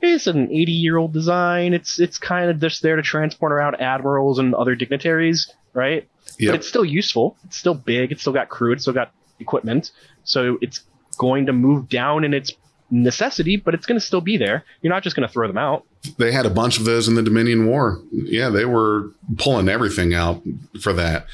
[0.00, 1.74] it's an 80 year old design.
[1.74, 6.08] It's it's kind of just there to transport around admirals and other dignitaries, right?
[6.40, 6.52] Yep.
[6.52, 7.36] But it's still useful.
[7.44, 8.12] It's still big.
[8.12, 8.72] It's still got crew.
[8.72, 9.92] It's still got equipment.
[10.24, 10.80] So it's
[11.18, 12.52] going to move down in its
[12.90, 14.64] necessity, but it's going to still be there.
[14.82, 15.84] You're not just going to throw them out.
[16.18, 18.00] They had a bunch of those in the Dominion War.
[18.10, 20.42] Yeah, they were pulling everything out
[20.80, 21.26] for that.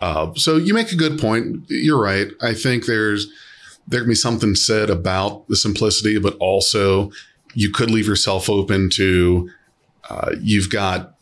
[0.00, 1.64] Uh, so you make a good point.
[1.68, 2.28] You're right.
[2.40, 3.26] I think there's
[3.88, 7.10] there can be something said about the simplicity, but also
[7.54, 9.48] you could leave yourself open to
[10.10, 11.14] uh, you've got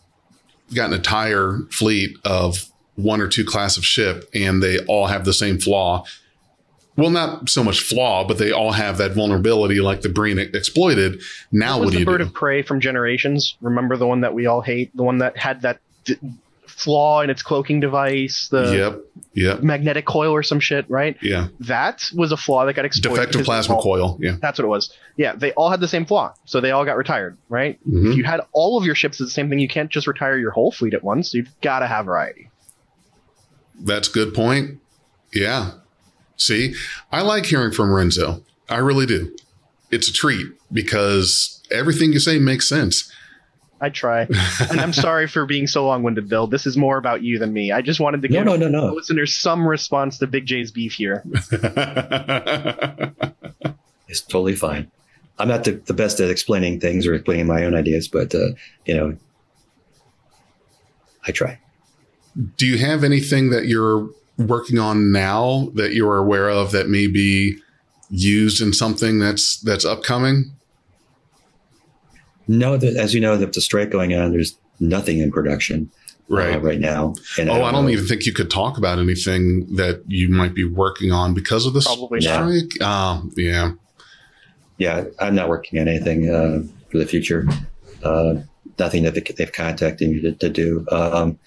[0.69, 5.07] you've got an entire fleet of one or two class of ship, and they all
[5.07, 6.05] have the same flaw.
[6.97, 11.21] Well, not so much flaw, but they all have that vulnerability, like the Breen exploited.
[11.51, 12.25] Now, what, what do you bird do?
[12.25, 13.57] of prey from Generations?
[13.61, 16.17] Remember the one that we all hate, the one that had that d-
[16.69, 19.01] flaw in its cloaking device, the yep,
[19.35, 21.17] yep, magnetic coil or some shit, right?
[21.21, 21.49] yeah.
[21.61, 23.17] That was a flaw that got exploited.
[23.17, 24.19] Defective plasma all- coil.
[24.21, 24.37] Yeah.
[24.41, 24.93] That's what it was.
[25.17, 27.77] Yeah, they all had the same flaw, so they all got retired, right?
[27.89, 28.11] Mhm.
[28.13, 30.39] If you had all of your ships as the same thing, you can't just retire
[30.39, 31.35] your whole fleet at once.
[31.35, 32.51] You've got to have variety.
[33.81, 34.81] That's a good point.
[35.33, 35.73] Yeah.
[36.37, 36.75] See,
[37.13, 38.43] I like hearing from Renzo.
[38.69, 39.35] I really do.
[39.91, 43.11] It's a treat because everything you say makes sense.
[43.81, 44.23] I try,
[44.71, 46.47] and I'm sorry for being so long-winded, Bill.
[46.47, 47.71] This is more about you than me.
[47.71, 48.95] I just wanted to No, give no, no, no.
[48.95, 51.23] listeners some response to Big J's beef here.
[54.07, 54.91] It's totally fine.
[55.39, 58.51] I'm not the, the best at explaining things or explaining my own ideas, but uh,
[58.85, 59.17] you know,
[61.27, 61.59] I try.
[62.57, 64.09] Do you have anything that you're
[64.39, 67.57] working on now that you're aware of that may be
[68.11, 70.53] used in something that's that's upcoming?
[72.47, 75.91] No, that as you know, that the strike going on, there's nothing in production
[76.29, 76.57] Right.
[76.57, 77.15] uh, right now.
[77.39, 80.55] And oh, I don't know- even think you could talk about anything that you might
[80.55, 82.49] be working on because of the Probably not.
[82.51, 82.83] strike.
[82.83, 83.73] Um, yeah.
[84.79, 87.47] Yeah, I'm not working on anything uh, for the future.
[88.03, 88.37] Uh,
[88.79, 90.85] nothing that they- they've contacted me to, to do.
[90.91, 91.39] Um,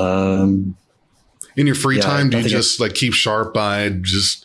[0.00, 0.76] um,
[1.56, 4.44] In your free Yeah, time, do you nothing I- just like keep sharp eyed, just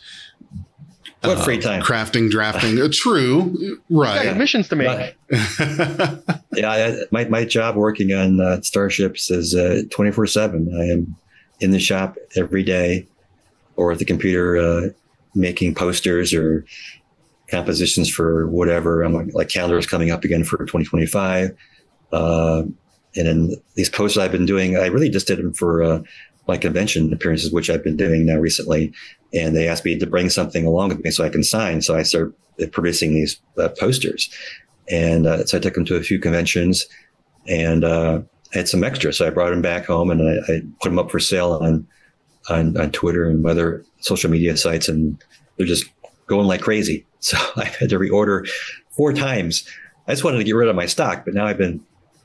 [1.22, 1.82] what uh, free time?
[1.82, 2.80] crafting, drafting?
[2.80, 4.36] uh, true, You got right?
[4.36, 5.14] missions to make.
[5.30, 9.54] Yeah, I, my my job working on uh, starships is
[9.90, 10.68] twenty four seven.
[10.78, 11.16] I am
[11.60, 13.08] in the shop every day,
[13.76, 14.88] or at the computer uh,
[15.34, 16.64] making posters or
[17.50, 19.02] compositions for whatever.
[19.02, 21.50] I'm like, like calendars coming up again for twenty twenty five,
[22.12, 22.64] uh,
[23.16, 24.76] and then these posters I've been doing.
[24.76, 26.02] I really just did them for uh,
[26.48, 28.92] my convention appearances, which I've been doing now recently.
[29.34, 31.82] And they asked me to bring something along with me so I can sign.
[31.82, 32.34] So I started
[32.72, 34.30] producing these uh, posters.
[34.90, 36.86] And uh, so I took them to a few conventions
[37.48, 38.20] and uh,
[38.52, 39.12] I had some extra.
[39.12, 41.86] So I brought them back home and I, I put them up for sale on,
[42.50, 44.88] on, on Twitter and other social media sites.
[44.88, 45.22] And
[45.56, 45.86] they're just
[46.26, 47.06] going like crazy.
[47.22, 48.48] So I had to reorder
[48.96, 49.64] four times.
[50.08, 51.80] I just wanted to get rid of my stock, but now I've been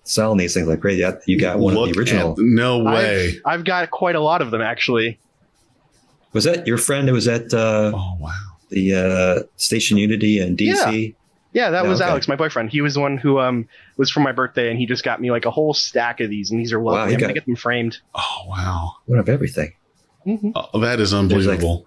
[0.08, 1.02] selling these things like crazy.
[1.02, 2.32] Yeah, you got one Look of the original.
[2.32, 3.34] at- no way.
[3.46, 5.20] I've got quite a lot of them actually.
[6.34, 8.32] Was that your friend that was at uh, oh wow.
[8.70, 11.16] the uh, Station Unity in DC?
[11.54, 12.10] Yeah, that Yeah, was okay.
[12.12, 12.70] Alex, my boyfriend.
[12.70, 15.32] He was the one who um was for my birthday, and he just got me
[15.32, 17.00] like a whole stack of these, and these are lovely.
[17.00, 17.98] Wow, I'm gonna get them framed.
[18.14, 18.92] Oh wow.
[19.06, 19.74] One of everything.
[20.24, 21.86] hmm Oh, that is unbelievable.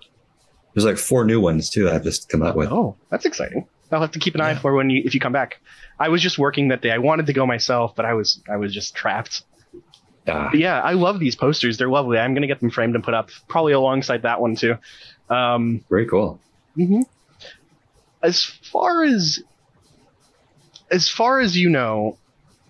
[0.74, 1.90] There's like four new ones too.
[1.90, 2.70] I've just come up with.
[2.72, 3.66] Oh, that's exciting.
[3.92, 4.58] I'll have to keep an eye Yeah.
[4.60, 5.60] for when you if you come back.
[5.98, 6.90] I was just working that day.
[6.90, 9.42] I wanted to go myself, but I was I was just trapped.
[10.28, 11.78] Ah, yeah, I love these posters.
[11.78, 12.18] They're lovely.
[12.18, 14.76] I'm gonna get them framed and put up, probably alongside that one too.
[15.28, 16.38] Um, very cool.
[16.76, 17.02] mhm.
[18.22, 19.42] As far as
[20.90, 22.18] as far as you know,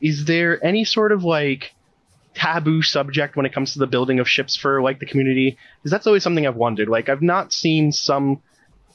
[0.01, 1.73] is there any sort of like
[2.35, 5.59] taboo subject when it comes to the building of ships for like the community?
[5.79, 6.89] Because that's always something I've wondered.
[6.89, 8.43] Like I've not seen some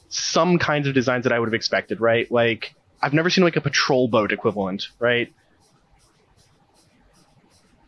[0.08, 2.30] some kinds of designs that I would have expected, right?
[2.30, 5.32] Like I've never seen like a patrol boat equivalent, right?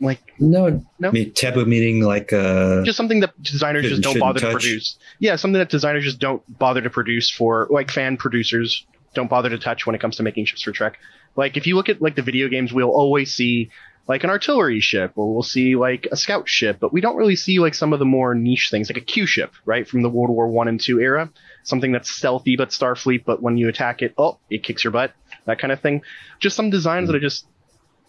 [0.01, 1.09] Like No, No?
[1.09, 4.51] I mean, taboo meaning like uh, just something that designers just don't shouldn't bother to
[4.53, 4.97] produce.
[5.19, 9.51] Yeah, something that designers just don't bother to produce for like fan producers don't bother
[9.51, 10.99] to touch when it comes to making ships for Trek.
[11.35, 13.71] Like if you look at like the video games, we'll always see
[14.07, 17.37] like an artillery ship or we'll see like a scout ship, but we don't really
[17.37, 20.09] see like some of the more niche things like a Q ship, right, from the
[20.09, 21.31] World War One and Two era.
[21.65, 25.13] Something that's stealthy but Starfleet, but when you attack it, oh, it kicks your butt.
[25.45, 26.03] That kind of thing.
[26.39, 27.47] Just some designs that are just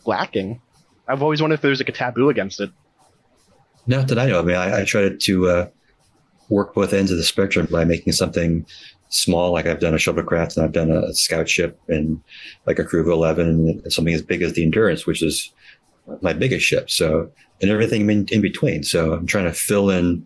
[0.05, 0.61] lacking.
[1.07, 2.69] I've always wondered if there's like a taboo against it.
[3.87, 4.39] not that I know.
[4.39, 5.69] I mean, I, I try to uh,
[6.49, 8.65] work both ends of the spectrum by making something
[9.09, 12.21] small, like I've done a shuttlecraft and I've done a scout ship and
[12.67, 13.47] like a crew of eleven,
[13.83, 15.51] and something as big as the Endurance, which is
[16.21, 16.89] my biggest ship.
[16.89, 17.31] So
[17.61, 18.83] and everything in, in between.
[18.83, 20.25] So I'm trying to fill in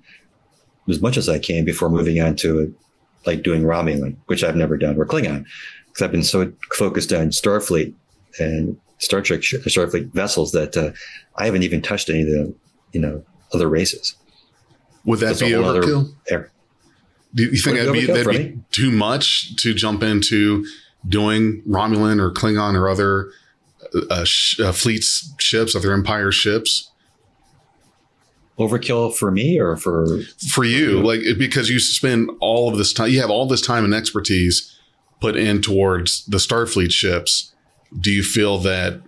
[0.89, 2.75] as much as I can before moving on to
[3.25, 5.45] like doing Romulan, which I've never done, or Klingon,
[5.87, 7.93] because I've been so focused on Starfleet
[8.39, 10.91] and Star Trek Starfleet vessels that uh,
[11.35, 12.53] I haven't even touched any of the
[12.91, 14.15] you know other races.
[15.05, 16.13] Would that That's be other overkill?
[16.29, 16.49] area.
[17.35, 20.65] Do you think that'd be be, that'd be too much to jump into
[21.07, 23.31] doing Romulan or Klingon or other
[24.09, 26.91] uh, sh- uh, fleets ships, other Empire ships?
[28.59, 33.09] Overkill for me or for for you like because you spend all of this time
[33.09, 34.79] you have all this time and expertise
[35.19, 37.51] put in towards the starfleet ships.
[37.99, 39.01] Do you feel that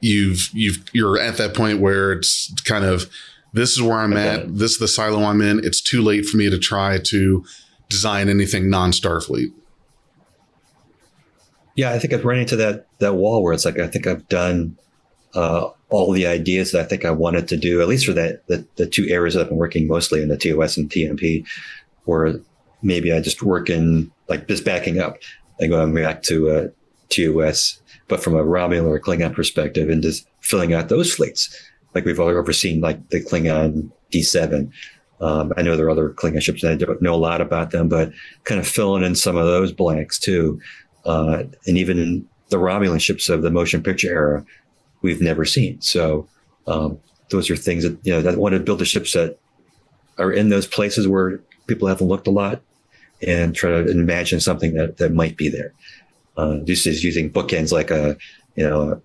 [0.00, 3.10] you've you've you're at that point where it's kind of
[3.52, 4.28] this is where i'm Okay.
[4.42, 7.44] at this is the silo i'm in it's too late for me to try to
[7.88, 9.52] design anything non-starfleet?
[11.76, 14.28] Yeah, I think I've run into that that wall where it's like I think I've
[14.28, 14.76] done
[15.34, 18.46] uh, all the ideas that I think I wanted to do, at least for that
[18.46, 21.46] the, the two areas that I've been working mostly in the TOS and TMP,
[22.04, 22.40] where
[22.82, 25.16] maybe I just work in like just backing up
[25.58, 26.68] and going back to uh,
[27.10, 31.54] TOS, but from a Romulan or Klingon perspective, and just filling out those fleets,
[31.94, 34.70] like we've all overseen, like the Klingon D7.
[35.20, 37.72] Um, I know there are other Klingon ships, and I don't know a lot about
[37.72, 38.10] them, but
[38.44, 40.60] kind of filling in some of those blanks too
[41.04, 44.44] uh, and even in the Romulan ships of the motion picture era,
[45.02, 45.80] we've never seen.
[45.80, 46.28] So
[46.66, 46.98] um,
[47.30, 49.38] those are things that you know that want to build the ships that
[50.18, 52.62] are in those places where people haven't looked a lot,
[53.26, 55.72] and try to imagine something that that might be there.
[56.36, 58.16] Uh, this is using bookends like a
[58.56, 59.02] you know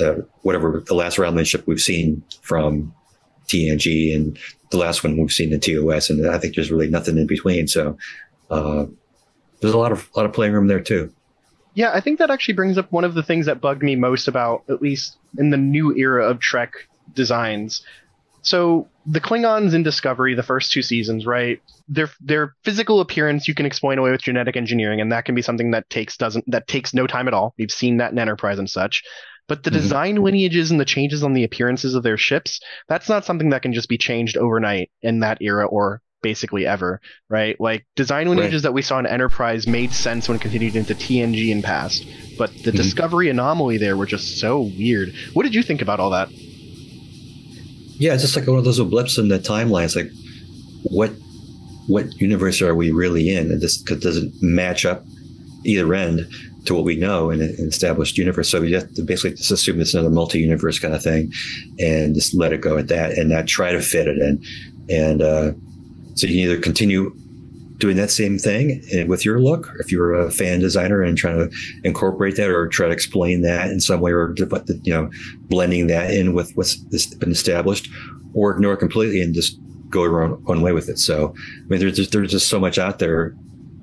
[0.00, 2.92] uh, whatever the last Romulan ship we've seen from
[3.48, 4.38] TNG and
[4.70, 7.66] the last one we've seen in TOS, and I think there's really nothing in between.
[7.68, 7.96] So
[8.50, 8.86] uh,
[9.60, 11.12] there's a lot of lot of playing room there too.
[11.78, 14.26] Yeah, I think that actually brings up one of the things that bugged me most
[14.26, 16.72] about, at least in the new era of Trek
[17.14, 17.82] designs.
[18.42, 21.60] So the Klingons in Discovery, the first two seasons, right?
[21.88, 25.42] Their their physical appearance you can explain away with genetic engineering, and that can be
[25.42, 27.54] something that takes doesn't that takes no time at all.
[27.56, 29.04] We've seen that in Enterprise and such.
[29.46, 29.74] But the Mhm.
[29.74, 32.58] design lineages and the changes on the appearances of their ships,
[32.88, 37.00] that's not something that can just be changed overnight in that era or basically ever,
[37.28, 37.58] right?
[37.60, 41.62] Like design lineages that we saw in Enterprise made sense when continued into TNG and
[41.62, 42.06] past,
[42.36, 42.76] but the Mhm.
[42.76, 45.12] Discovery anomaly there were just so weird.
[45.34, 46.28] What did you think about all that?
[48.00, 49.96] Yeah, it's just like one of those blips in the timelines.
[49.96, 50.10] Like,
[50.84, 51.12] what
[51.88, 53.50] what universe are we really in?
[53.50, 55.06] And this 'cause it doesn't match up
[55.64, 56.26] either end
[56.66, 58.50] to what we know in an established universe.
[58.50, 61.32] So we have to basically just assume it's another multi-universe kind of thing,
[61.78, 64.42] and just let it go at that, and not try to fit it in.
[64.90, 65.52] And uh,
[66.18, 67.14] so you can either continue
[67.78, 71.56] doing that same thing with your look, if you're a fan designer and trying to
[71.84, 75.08] incorporate that or try to explain that in some way, or you know,
[75.42, 76.74] blending that in with what's
[77.14, 77.88] been established,
[78.34, 79.58] or ignore it completely and just
[79.90, 80.98] go your own, own way with it.
[80.98, 83.34] So, I mean, there's just, there's just so much out there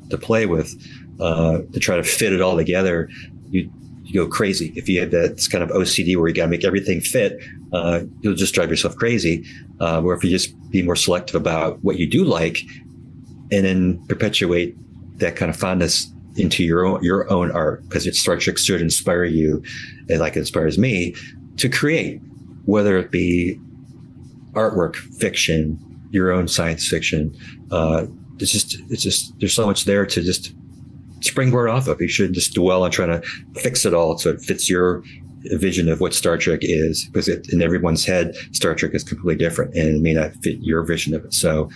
[0.09, 0.75] to play with
[1.19, 3.09] uh, to try to fit it all together.
[3.49, 3.71] You
[4.15, 7.01] go crazy if you have that kind of OCD where you got to make everything
[7.01, 7.39] fit.
[7.73, 9.45] Uh, you'll just drive yourself crazy.
[9.79, 12.59] Uh, or if you just be more selective about what you do like,
[13.51, 14.75] and then perpetuate
[15.19, 19.23] that kind of fondness into your own your own art because Star Trek should inspire
[19.23, 19.63] you,
[20.09, 21.15] and like it inspires me
[21.57, 22.19] to create,
[22.65, 23.59] whether it be
[24.53, 25.79] artwork, fiction,
[26.11, 27.35] your own science fiction.
[27.71, 28.05] Uh,
[28.39, 30.53] it's just it's just there's so much there to just
[31.25, 32.01] springboard off of.
[32.01, 33.27] You shouldn't just dwell on trying to
[33.59, 35.03] fix it all so it fits your
[35.53, 39.35] vision of what Star Trek is, because it, in everyone's head, Star Trek is completely
[39.35, 41.33] different and it may not fit your vision of it.
[41.33, 41.69] So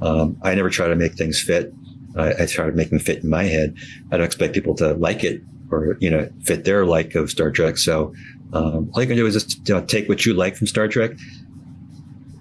[0.00, 1.72] um, I never try to make things fit.
[2.16, 3.76] I, I try to make them fit in my head.
[4.10, 7.50] I don't expect people to like it or you know fit their like of Star
[7.50, 7.78] Trek.
[7.78, 8.12] So
[8.52, 10.88] um, all you can do is just you know, take what you like from Star
[10.88, 11.12] Trek,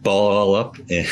[0.03, 1.07] ball it all up, and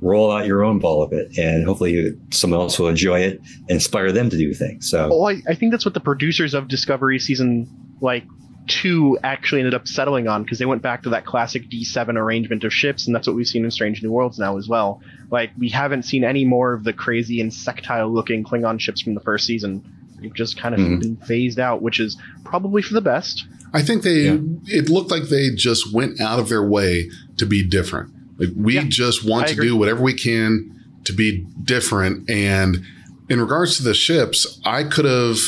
[0.00, 3.70] roll out your own ball of it, and hopefully someone else will enjoy it, and
[3.70, 4.88] inspire them to do things.
[4.90, 7.68] So Well, I, I think that's what the producers of Discovery season
[8.00, 8.24] like
[8.66, 12.62] two actually ended up settling on because they went back to that classic D7 arrangement
[12.64, 15.02] of ships, and that's what we've seen in Strange New Worlds now as well.
[15.30, 19.20] Like we haven't seen any more of the crazy insectile looking Klingon ships from the
[19.20, 19.82] first season.
[20.20, 21.00] They've just kind of Mhm.
[21.00, 23.44] been phased out, which is probably for the best.
[23.72, 24.38] I think they Yeah.
[24.66, 28.10] it looked like they just went out of their way to be different.
[28.40, 29.68] Like we Yeah, just want I to agree.
[29.68, 30.74] do whatever we can
[31.04, 32.28] to be different.
[32.28, 32.82] And
[33.28, 35.38] in regards to the ships, I could have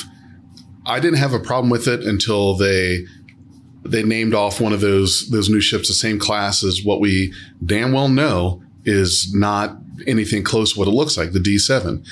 [0.87, 3.05] I didn't have a problem with it until they
[3.85, 7.33] they named off one of those those new ships the same class as what we
[7.65, 9.77] damn well know is not
[10.07, 12.05] anything close to what it looks like, the D7.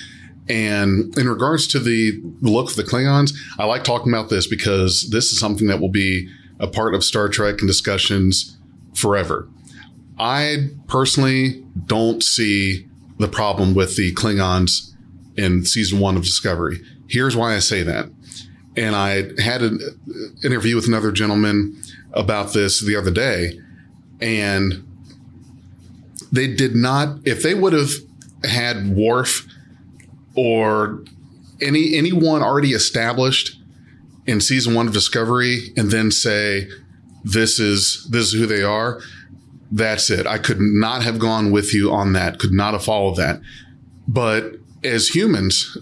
[0.49, 5.09] And in regards to the look of the Klingons, I like talking about this because
[5.11, 6.29] this is something that will be
[6.59, 8.57] a part of Star Trek and discussions
[8.95, 9.49] forever.
[10.21, 12.87] I personally don't see
[13.19, 14.93] the problem with the Klingons
[15.35, 16.81] in season one of Discovery.
[17.09, 18.11] Here's why I say that.
[18.77, 19.81] And I had an
[20.45, 21.81] interview with another gentleman
[22.13, 23.59] about this the other day,
[24.21, 24.87] and
[26.31, 27.19] they did not.
[27.25, 27.91] If they would have
[28.45, 29.47] had Worf
[30.37, 31.03] or
[31.63, 33.59] any anyone already established
[34.27, 36.69] in season one of Discovery, and then say
[37.25, 39.01] this is this is who they are.
[39.71, 40.27] That's it.
[40.27, 42.39] I could not have gone with you on that.
[42.39, 43.41] Could not have followed that.
[44.09, 45.79] But as humans,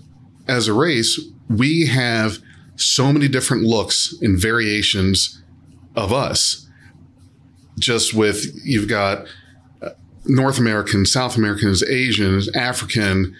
[0.46, 2.38] as a race, we have
[2.76, 5.42] so many different looks and variations
[5.96, 6.66] of us.
[7.78, 9.26] Just with you've got
[9.80, 9.90] uh,
[10.26, 13.34] North American, South Americans, Asians, African,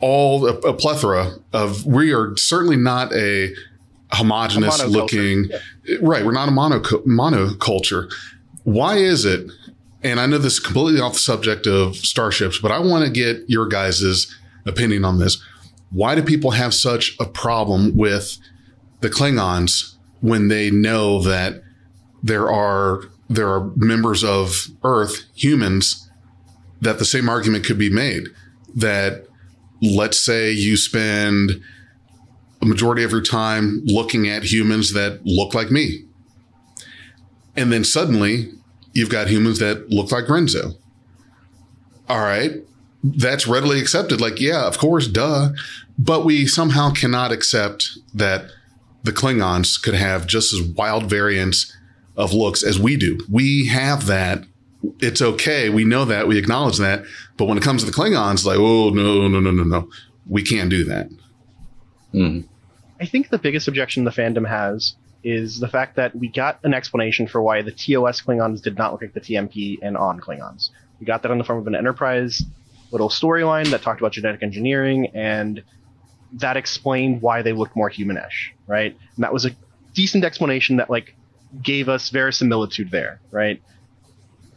[0.00, 1.84] all a, a, plethora of.
[1.84, 3.52] We are certainly not a
[4.12, 5.50] homogenous looking.
[5.84, 5.96] Yeah.
[6.00, 8.12] Right, we're not a mono monoculture.
[8.64, 9.50] Why is it?
[10.02, 13.10] And I know this is completely off the subject of starships, but I want to
[13.10, 14.34] get your guys's
[14.66, 15.42] opinion on this.
[15.90, 18.38] Why do people have such a problem with
[19.00, 21.62] the Klingons when they know that
[22.22, 26.10] there are there are members of Earth, humans,
[26.80, 28.24] that the same argument could be made
[28.74, 29.26] that
[29.80, 31.60] let's say you spend
[32.60, 36.04] a majority of your time looking at humans that look like me.
[37.56, 38.52] And then suddenly
[38.92, 40.72] you've got humans that look like Renzo.
[42.08, 42.52] All right.
[43.04, 44.20] That's readily accepted.
[44.20, 45.50] Like, yeah, of course, duh.
[45.98, 48.46] But we somehow cannot accept that
[49.02, 51.76] the Klingons could have just as wild variants
[52.16, 53.18] of looks as we do.
[53.30, 54.44] We have that.
[55.00, 55.68] It's okay.
[55.68, 56.28] We know that.
[56.28, 57.04] We acknowledge that.
[57.36, 59.90] But when it comes to the Klingons, like, oh, no, no, no, no, no.
[60.28, 61.08] We can't do that.
[62.14, 62.44] Mm.
[63.00, 64.94] I think the biggest objection the fandom has
[65.24, 68.92] is the fact that we got an explanation for why the TOS Klingons did not
[68.92, 70.70] look like the TMP and on Klingons.
[70.98, 72.42] We got that in the form of an Enterprise
[72.90, 75.62] little storyline that talked about genetic engineering, and
[76.34, 78.96] that explained why they looked more humanish, right?
[79.16, 79.50] And that was a
[79.94, 81.14] decent explanation that like
[81.62, 83.62] gave us verisimilitude there, right?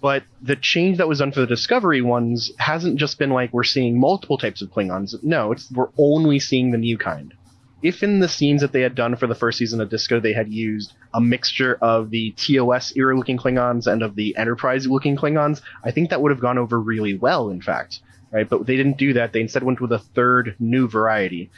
[0.02, 3.64] But the change that was done for the Discovery ones hasn't just been like we're
[3.64, 5.16] seeing multiple types of Klingons.
[5.24, 7.34] No, it's we're only seeing the new kind
[7.82, 10.34] if in the scenes that they had done for the first season of Disco, they
[10.34, 15.16] had used a mixture of the TOS era looking Klingons and of the Enterprise looking
[15.16, 18.00] Klingons, I think that would have gone over really well, in fact.
[18.32, 18.50] Right?
[18.50, 19.34] But they didn't do that.
[19.34, 21.52] They instead went with a third new variety,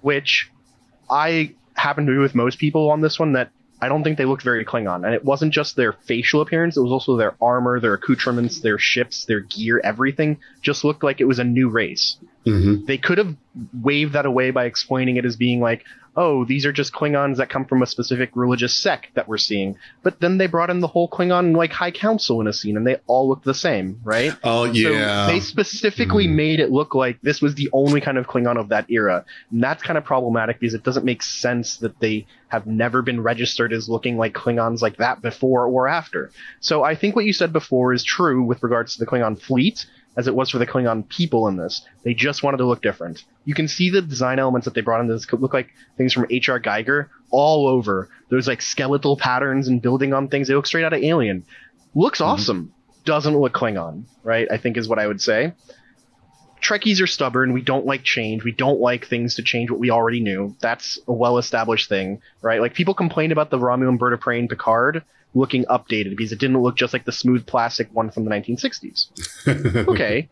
[0.00, 0.50] which
[1.10, 3.50] I happen to be with most people on this one that
[3.80, 5.04] I don't think they looked very Klingon.
[5.04, 8.78] And it wasn't just their facial appearance, it was also their armor, their accoutrements, their
[8.78, 12.16] ships, their gear, everything just looked like it was a new race.
[12.46, 12.84] Mm-hmm.
[12.86, 13.36] They could have
[13.82, 15.84] waved that away by explaining it as being like,
[16.16, 19.76] oh, these are just Klingons that come from a specific religious sect that we're seeing.
[20.02, 22.86] But then they brought in the whole Klingon like High Council in a scene, and
[22.86, 24.32] they all look the same, right?
[24.44, 25.26] Oh yeah.
[25.26, 26.34] So they specifically mm.
[26.34, 29.62] made it look like this was the only kind of Klingon of that era, and
[29.62, 33.72] that's kind of problematic because it doesn't make sense that they have never been registered
[33.72, 36.30] as looking like Klingons like that before or after.
[36.60, 39.86] So I think what you said before is true with regards to the Klingon fleet
[40.16, 41.86] as it was for the Klingon people in this.
[42.04, 43.24] They just wanted to look different.
[43.44, 46.26] You can see the design elements that they brought into this look like things from
[46.30, 46.60] H.R.
[46.60, 48.08] Giger all over.
[48.30, 50.48] There's like skeletal patterns and building on things.
[50.48, 51.44] They look straight out of Alien.
[51.94, 52.30] Looks mm-hmm.
[52.30, 52.72] awesome.
[53.04, 54.48] Doesn't look Klingon, right?
[54.50, 55.52] I think is what I would say.
[56.62, 57.52] Trekkies are stubborn.
[57.52, 58.42] We don't like change.
[58.42, 60.56] We don't like things to change what we already knew.
[60.60, 62.60] That's a well established thing, right?
[62.60, 65.04] Like people complain about the Romulan Bird of Prey in Picard
[65.34, 69.88] looking updated because it didn't look just like the smooth plastic one from the 1960s.
[69.88, 70.28] okay.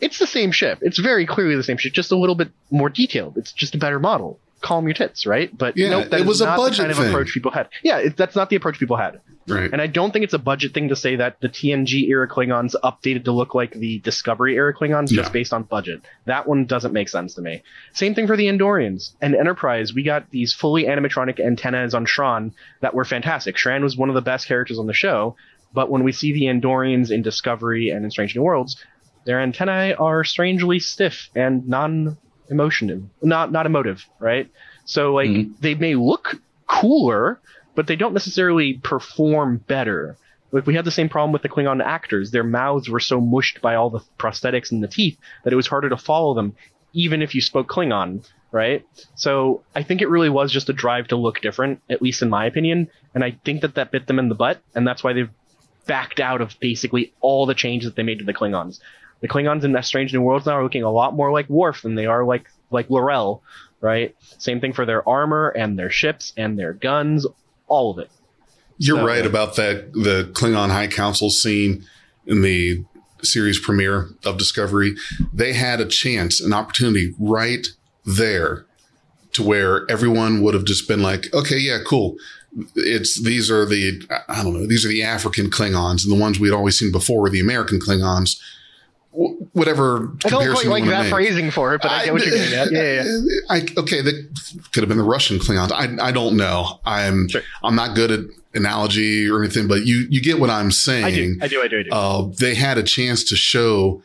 [0.00, 0.78] It's the same ship.
[0.82, 3.38] It's very clearly the same ship, just a little bit more detailed.
[3.38, 4.38] It's just a better model.
[4.60, 5.56] Calm your tits, right?
[5.56, 7.08] But yeah, nope, that it was a budget kind of thing.
[7.08, 7.68] approach people had.
[7.82, 9.20] Yeah, it, that's not the approach people had.
[9.48, 9.72] Right.
[9.72, 12.74] And I don't think it's a budget thing to say that the TNG era Klingons
[12.84, 15.32] updated to look like the Discovery era Klingons just yeah.
[15.32, 16.02] based on budget.
[16.26, 17.62] That one doesn't make sense to me.
[17.92, 19.92] Same thing for the Andorians and Enterprise.
[19.92, 23.56] We got these fully animatronic antennas on Shran that were fantastic.
[23.56, 25.34] Shran was one of the best characters on the show,
[25.74, 28.76] but when we see the Andorians in Discovery and in Strange New Worlds,
[29.24, 34.48] their antennae are strangely stiff and non-emotional, not not emotive, right?
[34.84, 35.52] So like mm-hmm.
[35.60, 37.40] they may look cooler
[37.74, 40.16] but they don't necessarily perform better.
[40.50, 42.30] Like we had the same problem with the Klingon actors.
[42.30, 45.66] Their mouths were so mushed by all the prosthetics and the teeth that it was
[45.66, 46.54] harder to follow them,
[46.92, 48.84] even if you spoke Klingon, right?
[49.14, 52.28] So I think it really was just a drive to look different, at least in
[52.28, 52.88] my opinion.
[53.14, 55.30] And I think that that bit them in the butt, and that's why they've
[55.86, 58.78] backed out of basically all the changes that they made to the Klingons.
[59.20, 61.82] The Klingons in that Strange New Worlds now are looking a lot more like Worf
[61.82, 63.42] than they are like like L'Rell,
[63.80, 64.14] right?
[64.38, 67.26] Same thing for their armor and their ships and their guns
[67.72, 68.10] all of it.
[68.78, 69.92] You're so, right about that.
[69.92, 71.84] The Klingon High Council scene
[72.26, 72.84] in the
[73.22, 74.94] series premiere of Discovery,
[75.32, 77.66] they had a chance, an opportunity right
[78.04, 78.66] there
[79.32, 82.16] to where everyone would have just been like, okay, yeah, cool.
[82.76, 86.38] It's these are the I don't know these are the African Klingons and the ones
[86.38, 88.38] we'd always seen before were the American Klingons.
[89.12, 90.16] Whatever.
[90.24, 91.12] I don't quite like that make.
[91.12, 92.72] phrasing for it, but I, I get what you're getting at.
[92.72, 93.40] Yeah, yeah.
[93.50, 95.70] I, okay, that could have been the Russian Klingons.
[95.70, 96.80] I, I don't know.
[96.86, 97.42] I'm sure.
[97.62, 98.20] I'm not good at
[98.54, 101.04] analogy or anything, but you you get what I'm saying.
[101.04, 101.38] I do.
[101.42, 101.62] I do.
[101.62, 101.78] I do.
[101.80, 101.90] I do.
[101.92, 104.02] Uh, they had a chance to show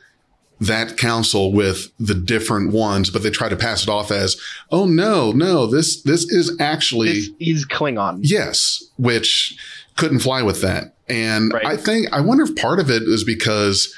[0.59, 4.39] that council with the different ones, but they try to pass it off as,
[4.71, 8.19] oh no, no, this this is actually this is Klingon.
[8.21, 9.57] Yes, which
[9.95, 10.95] couldn't fly with that.
[11.07, 11.65] And right.
[11.65, 13.95] I think I wonder if part of it is because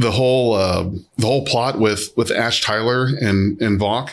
[0.00, 0.88] the whole uh,
[1.18, 4.10] the whole plot with with Ash Tyler and and Voq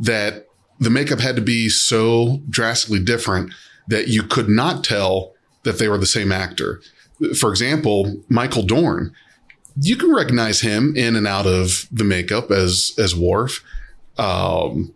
[0.00, 0.46] that
[0.78, 3.52] the makeup had to be so drastically different
[3.88, 6.80] that you could not tell that they were the same actor.
[7.36, 9.12] For example, Michael Dorn
[9.80, 13.64] you can recognize him in and out of the makeup as as Worf.
[14.16, 14.94] Um,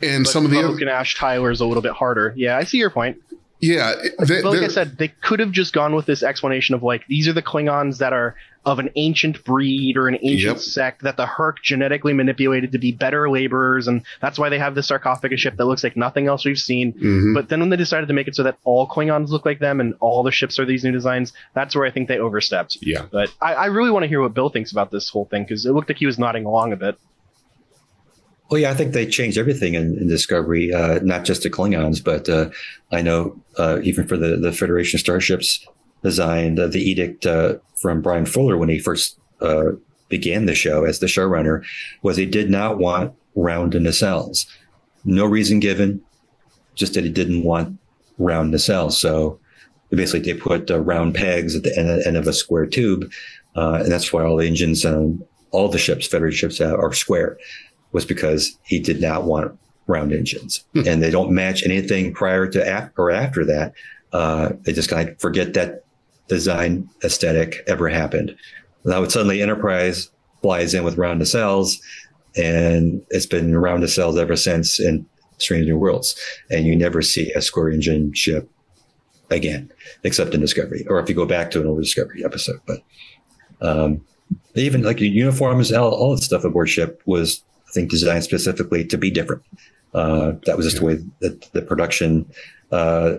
[0.00, 2.32] and but some of the other, Ash Tyler is a little bit harder.
[2.36, 3.18] Yeah, I see your point.
[3.60, 6.82] Yeah, they, but like I said, they could have just gone with this explanation of
[6.82, 8.36] like these are the Klingons that are
[8.66, 10.58] of an ancient breed or an ancient yep.
[10.58, 14.74] sect that the Hur'q genetically manipulated to be better laborers, and that's why they have
[14.74, 16.92] this sarcophagus ship that looks like nothing else we've seen.
[16.92, 17.32] Mm-hmm.
[17.32, 19.80] But then when they decided to make it so that all Klingons look like them
[19.80, 22.78] and all the ships are these new designs, that's where I think they overstepped.
[22.82, 23.06] Yeah.
[23.08, 25.64] But I, I really want to hear what Bill thinks about this whole thing because
[25.64, 26.98] it looked like he was nodding along a bit.
[28.50, 32.02] Well, yeah, I think they changed everything in, in Discovery, uh, not just the Klingons,
[32.02, 32.50] but uh,
[32.90, 35.66] I know uh, even for the, the Federation starships
[36.06, 39.72] designed, uh, the edict uh, from Bryan Fuller when he first uh,
[40.08, 41.64] began the show as the showrunner
[42.02, 44.46] was he did not want round nacelles.
[45.04, 46.00] No reason given,
[46.76, 47.76] just that he didn't want
[48.18, 48.92] round nacelles.
[48.92, 49.40] So
[49.90, 53.10] basically, they put round pegs at the end, end, of a square tube,
[53.56, 57.36] and that's why all the engines on all the ships, Federation ships, are square
[57.92, 60.82] was because he did not want round engines hmm.
[60.86, 63.72] and they don't match anything prior to ap- or after that.
[64.12, 65.85] Uh, they just kind of forget that
[66.28, 68.36] design aesthetic ever happened.
[68.84, 70.10] Now it suddenly Enterprise
[70.42, 71.78] flies in with round nacelles
[72.36, 75.06] and it's been round nacelles ever since in
[75.38, 76.16] Strange New Worlds.
[76.50, 78.50] And you never see a square engine ship
[79.30, 79.70] again,
[80.04, 82.60] except in Discovery, or if you go back to an old Discovery episode.
[82.66, 82.82] But
[83.60, 84.04] um,
[84.54, 88.98] even like uniforms, all, all that stuff aboard ship was I think designed specifically to
[88.98, 89.42] be different.
[89.94, 92.30] Uh, that was just the way that the production
[92.70, 93.16] uh,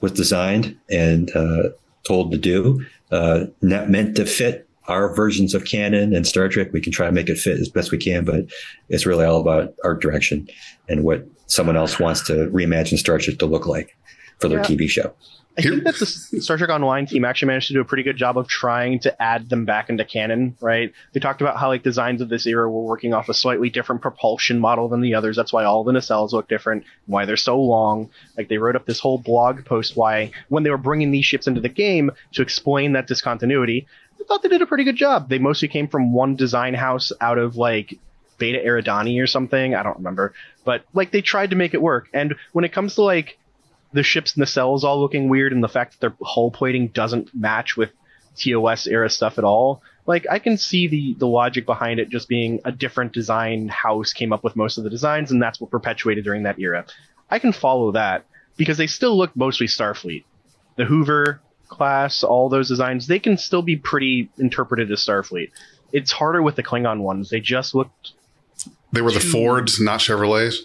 [0.00, 1.70] was designed and uh,
[2.04, 2.84] told to do.
[3.10, 6.72] Uh, not meant to fit our versions of canon and Star Trek.
[6.72, 8.46] We can try to make it fit as best we can, but
[8.88, 10.48] it's really all about art direction
[10.88, 13.96] and what someone else wants to reimagine Star Trek to look like
[14.38, 14.64] for their yeah.
[14.64, 15.14] TV show.
[15.58, 16.06] I think that the
[16.40, 19.22] Star Trek Online team actually managed to do a pretty good job of trying to
[19.22, 20.92] add them back into canon, right?
[21.12, 24.00] They talked about how like designs of this era were working off a slightly different
[24.00, 25.36] propulsion model than the others.
[25.36, 28.10] That's why all the nacelles look different, why they're so long.
[28.36, 31.46] Like they wrote up this whole blog post why when they were bringing these ships
[31.46, 33.86] into the game to explain that discontinuity,
[34.20, 35.28] I thought they did a pretty good job.
[35.28, 37.98] They mostly came from one design house out of like
[38.38, 39.74] Beta Eridani or something.
[39.74, 40.32] I don't remember.
[40.64, 42.08] But like they tried to make it work.
[42.12, 43.38] And when it comes to like
[43.92, 47.76] the ship's nacelles all looking weird and the fact that their hull plating doesn't match
[47.76, 47.90] with
[48.36, 49.82] TOS era stuff at all.
[50.06, 54.12] Like I can see the the logic behind it just being a different design house
[54.12, 56.86] came up with most of the designs and that's what perpetuated during that era.
[57.28, 58.26] I can follow that
[58.56, 60.24] because they still look mostly Starfleet.
[60.76, 65.50] The Hoover class, all those designs, they can still be pretty interpreted as Starfleet.
[65.92, 67.30] It's harder with the Klingon ones.
[67.30, 68.12] They just looked
[68.92, 70.56] They were the Fords, not Chevrolets.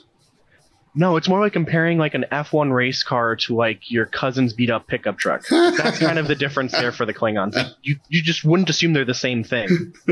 [0.95, 4.69] No, it's more like comparing like an F1 race car to like your cousin's beat
[4.69, 5.45] up pickup truck.
[5.49, 7.73] That's kind of the difference there for the Klingons.
[7.83, 9.67] You you just wouldn't assume they're the same thing.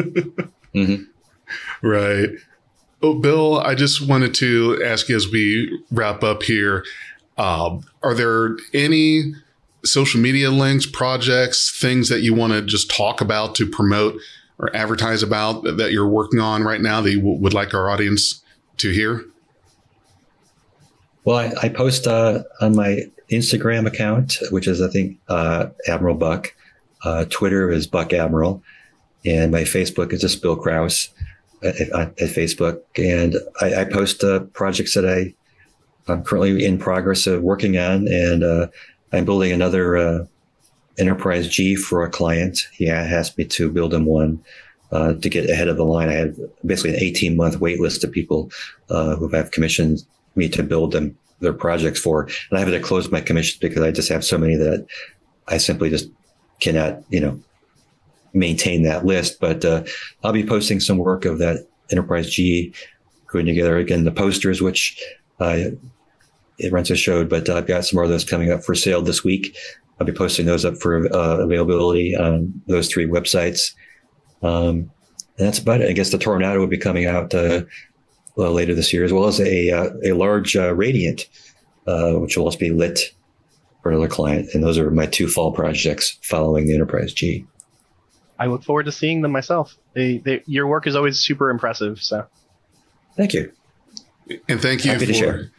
[0.76, 1.04] mm-hmm.
[1.82, 2.30] Right.
[3.02, 6.84] Oh, Bill, I just wanted to ask you as we wrap up here:
[7.38, 9.34] uh, Are there any
[9.86, 14.16] social media links, projects, things that you want to just talk about to promote
[14.60, 17.90] or advertise about that you're working on right now that you w- would like our
[17.90, 18.44] audience
[18.78, 19.26] to hear?
[21.26, 26.16] Well, I, I post uh, on my Instagram account, which is I think uh, Admiral
[26.16, 26.54] Buck.
[27.04, 28.64] Uh, Twitter is Buck Admiral,
[29.26, 31.10] and my Facebook is just Bill Krause
[31.62, 32.82] at, at, Facebook.
[32.98, 35.34] And I, I post uh, projects that I
[36.12, 38.68] I'm currently in progress of working on, and uh,
[39.12, 40.26] I'm building another uh,
[40.98, 42.60] Enterprise G for a client.
[42.74, 44.44] He asked me to build him one.
[44.92, 46.08] Uh, to get ahead of the line.
[46.08, 48.52] I had basically an 18 month wait list of people
[48.92, 50.06] uh, who have commissioned
[50.36, 52.24] me to build them their projects for.
[52.24, 54.86] And I have to close my commissions because I just have so many that
[55.48, 56.10] I simply just
[56.60, 57.40] cannot, you know,
[58.34, 59.40] maintain that list.
[59.40, 59.84] But uh,
[60.24, 62.74] I'll be posting some work of that Enterprise G
[63.30, 65.02] putting together again the posters, which
[65.40, 65.72] uh,
[66.60, 69.58] a showed, but I've got some more of those coming up for sale this week.
[70.00, 73.74] I'll be posting those up for uh, availability on those three websites.
[74.42, 74.92] Um,
[75.38, 75.90] and that's about it.
[75.90, 77.64] I guess the Tornado will be coming out uh,
[78.36, 81.28] well, later this year, as well as a uh, a large uh, Radiant,
[81.88, 83.14] uh, which will also be lit
[83.82, 84.50] for another client.
[84.54, 87.46] And those are my two fall projects following the Enterprise G.
[88.40, 89.78] I look forward to seeing them myself.
[89.94, 92.00] They, they, your work is always super impressive.
[92.00, 92.26] So,
[93.16, 93.52] thank you,
[94.50, 95.52] and thank you Happy for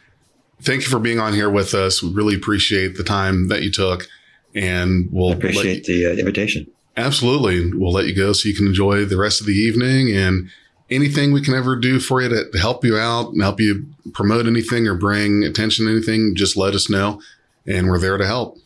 [0.61, 2.03] thank you for being on here with us.
[2.03, 4.07] We really appreciate the time that you took,
[4.53, 6.67] and we'll I appreciate you, the uh, invitation.
[6.97, 10.49] Absolutely, we'll let you go so you can enjoy the rest of the evening and
[10.89, 13.85] anything we can ever do for you to, to help you out and help you
[14.13, 16.35] promote anything or bring attention to anything.
[16.35, 17.21] Just let us know,
[17.65, 18.57] and we're there to help.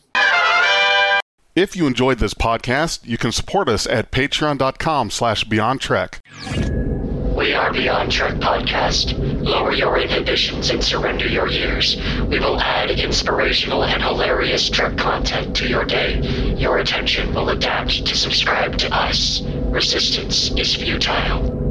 [1.56, 6.20] If you enjoyed this podcast, you can support us at patreon.com slash beyond trek.
[7.40, 9.18] We are Beyond Trek Podcast.
[9.42, 11.96] Lower your inhibitions and surrender your years.
[12.28, 16.20] We will add inspirational and hilarious Trek content to your day.
[16.56, 19.40] Your attention will adapt to subscribe to us.
[19.42, 21.69] Resistance is futile.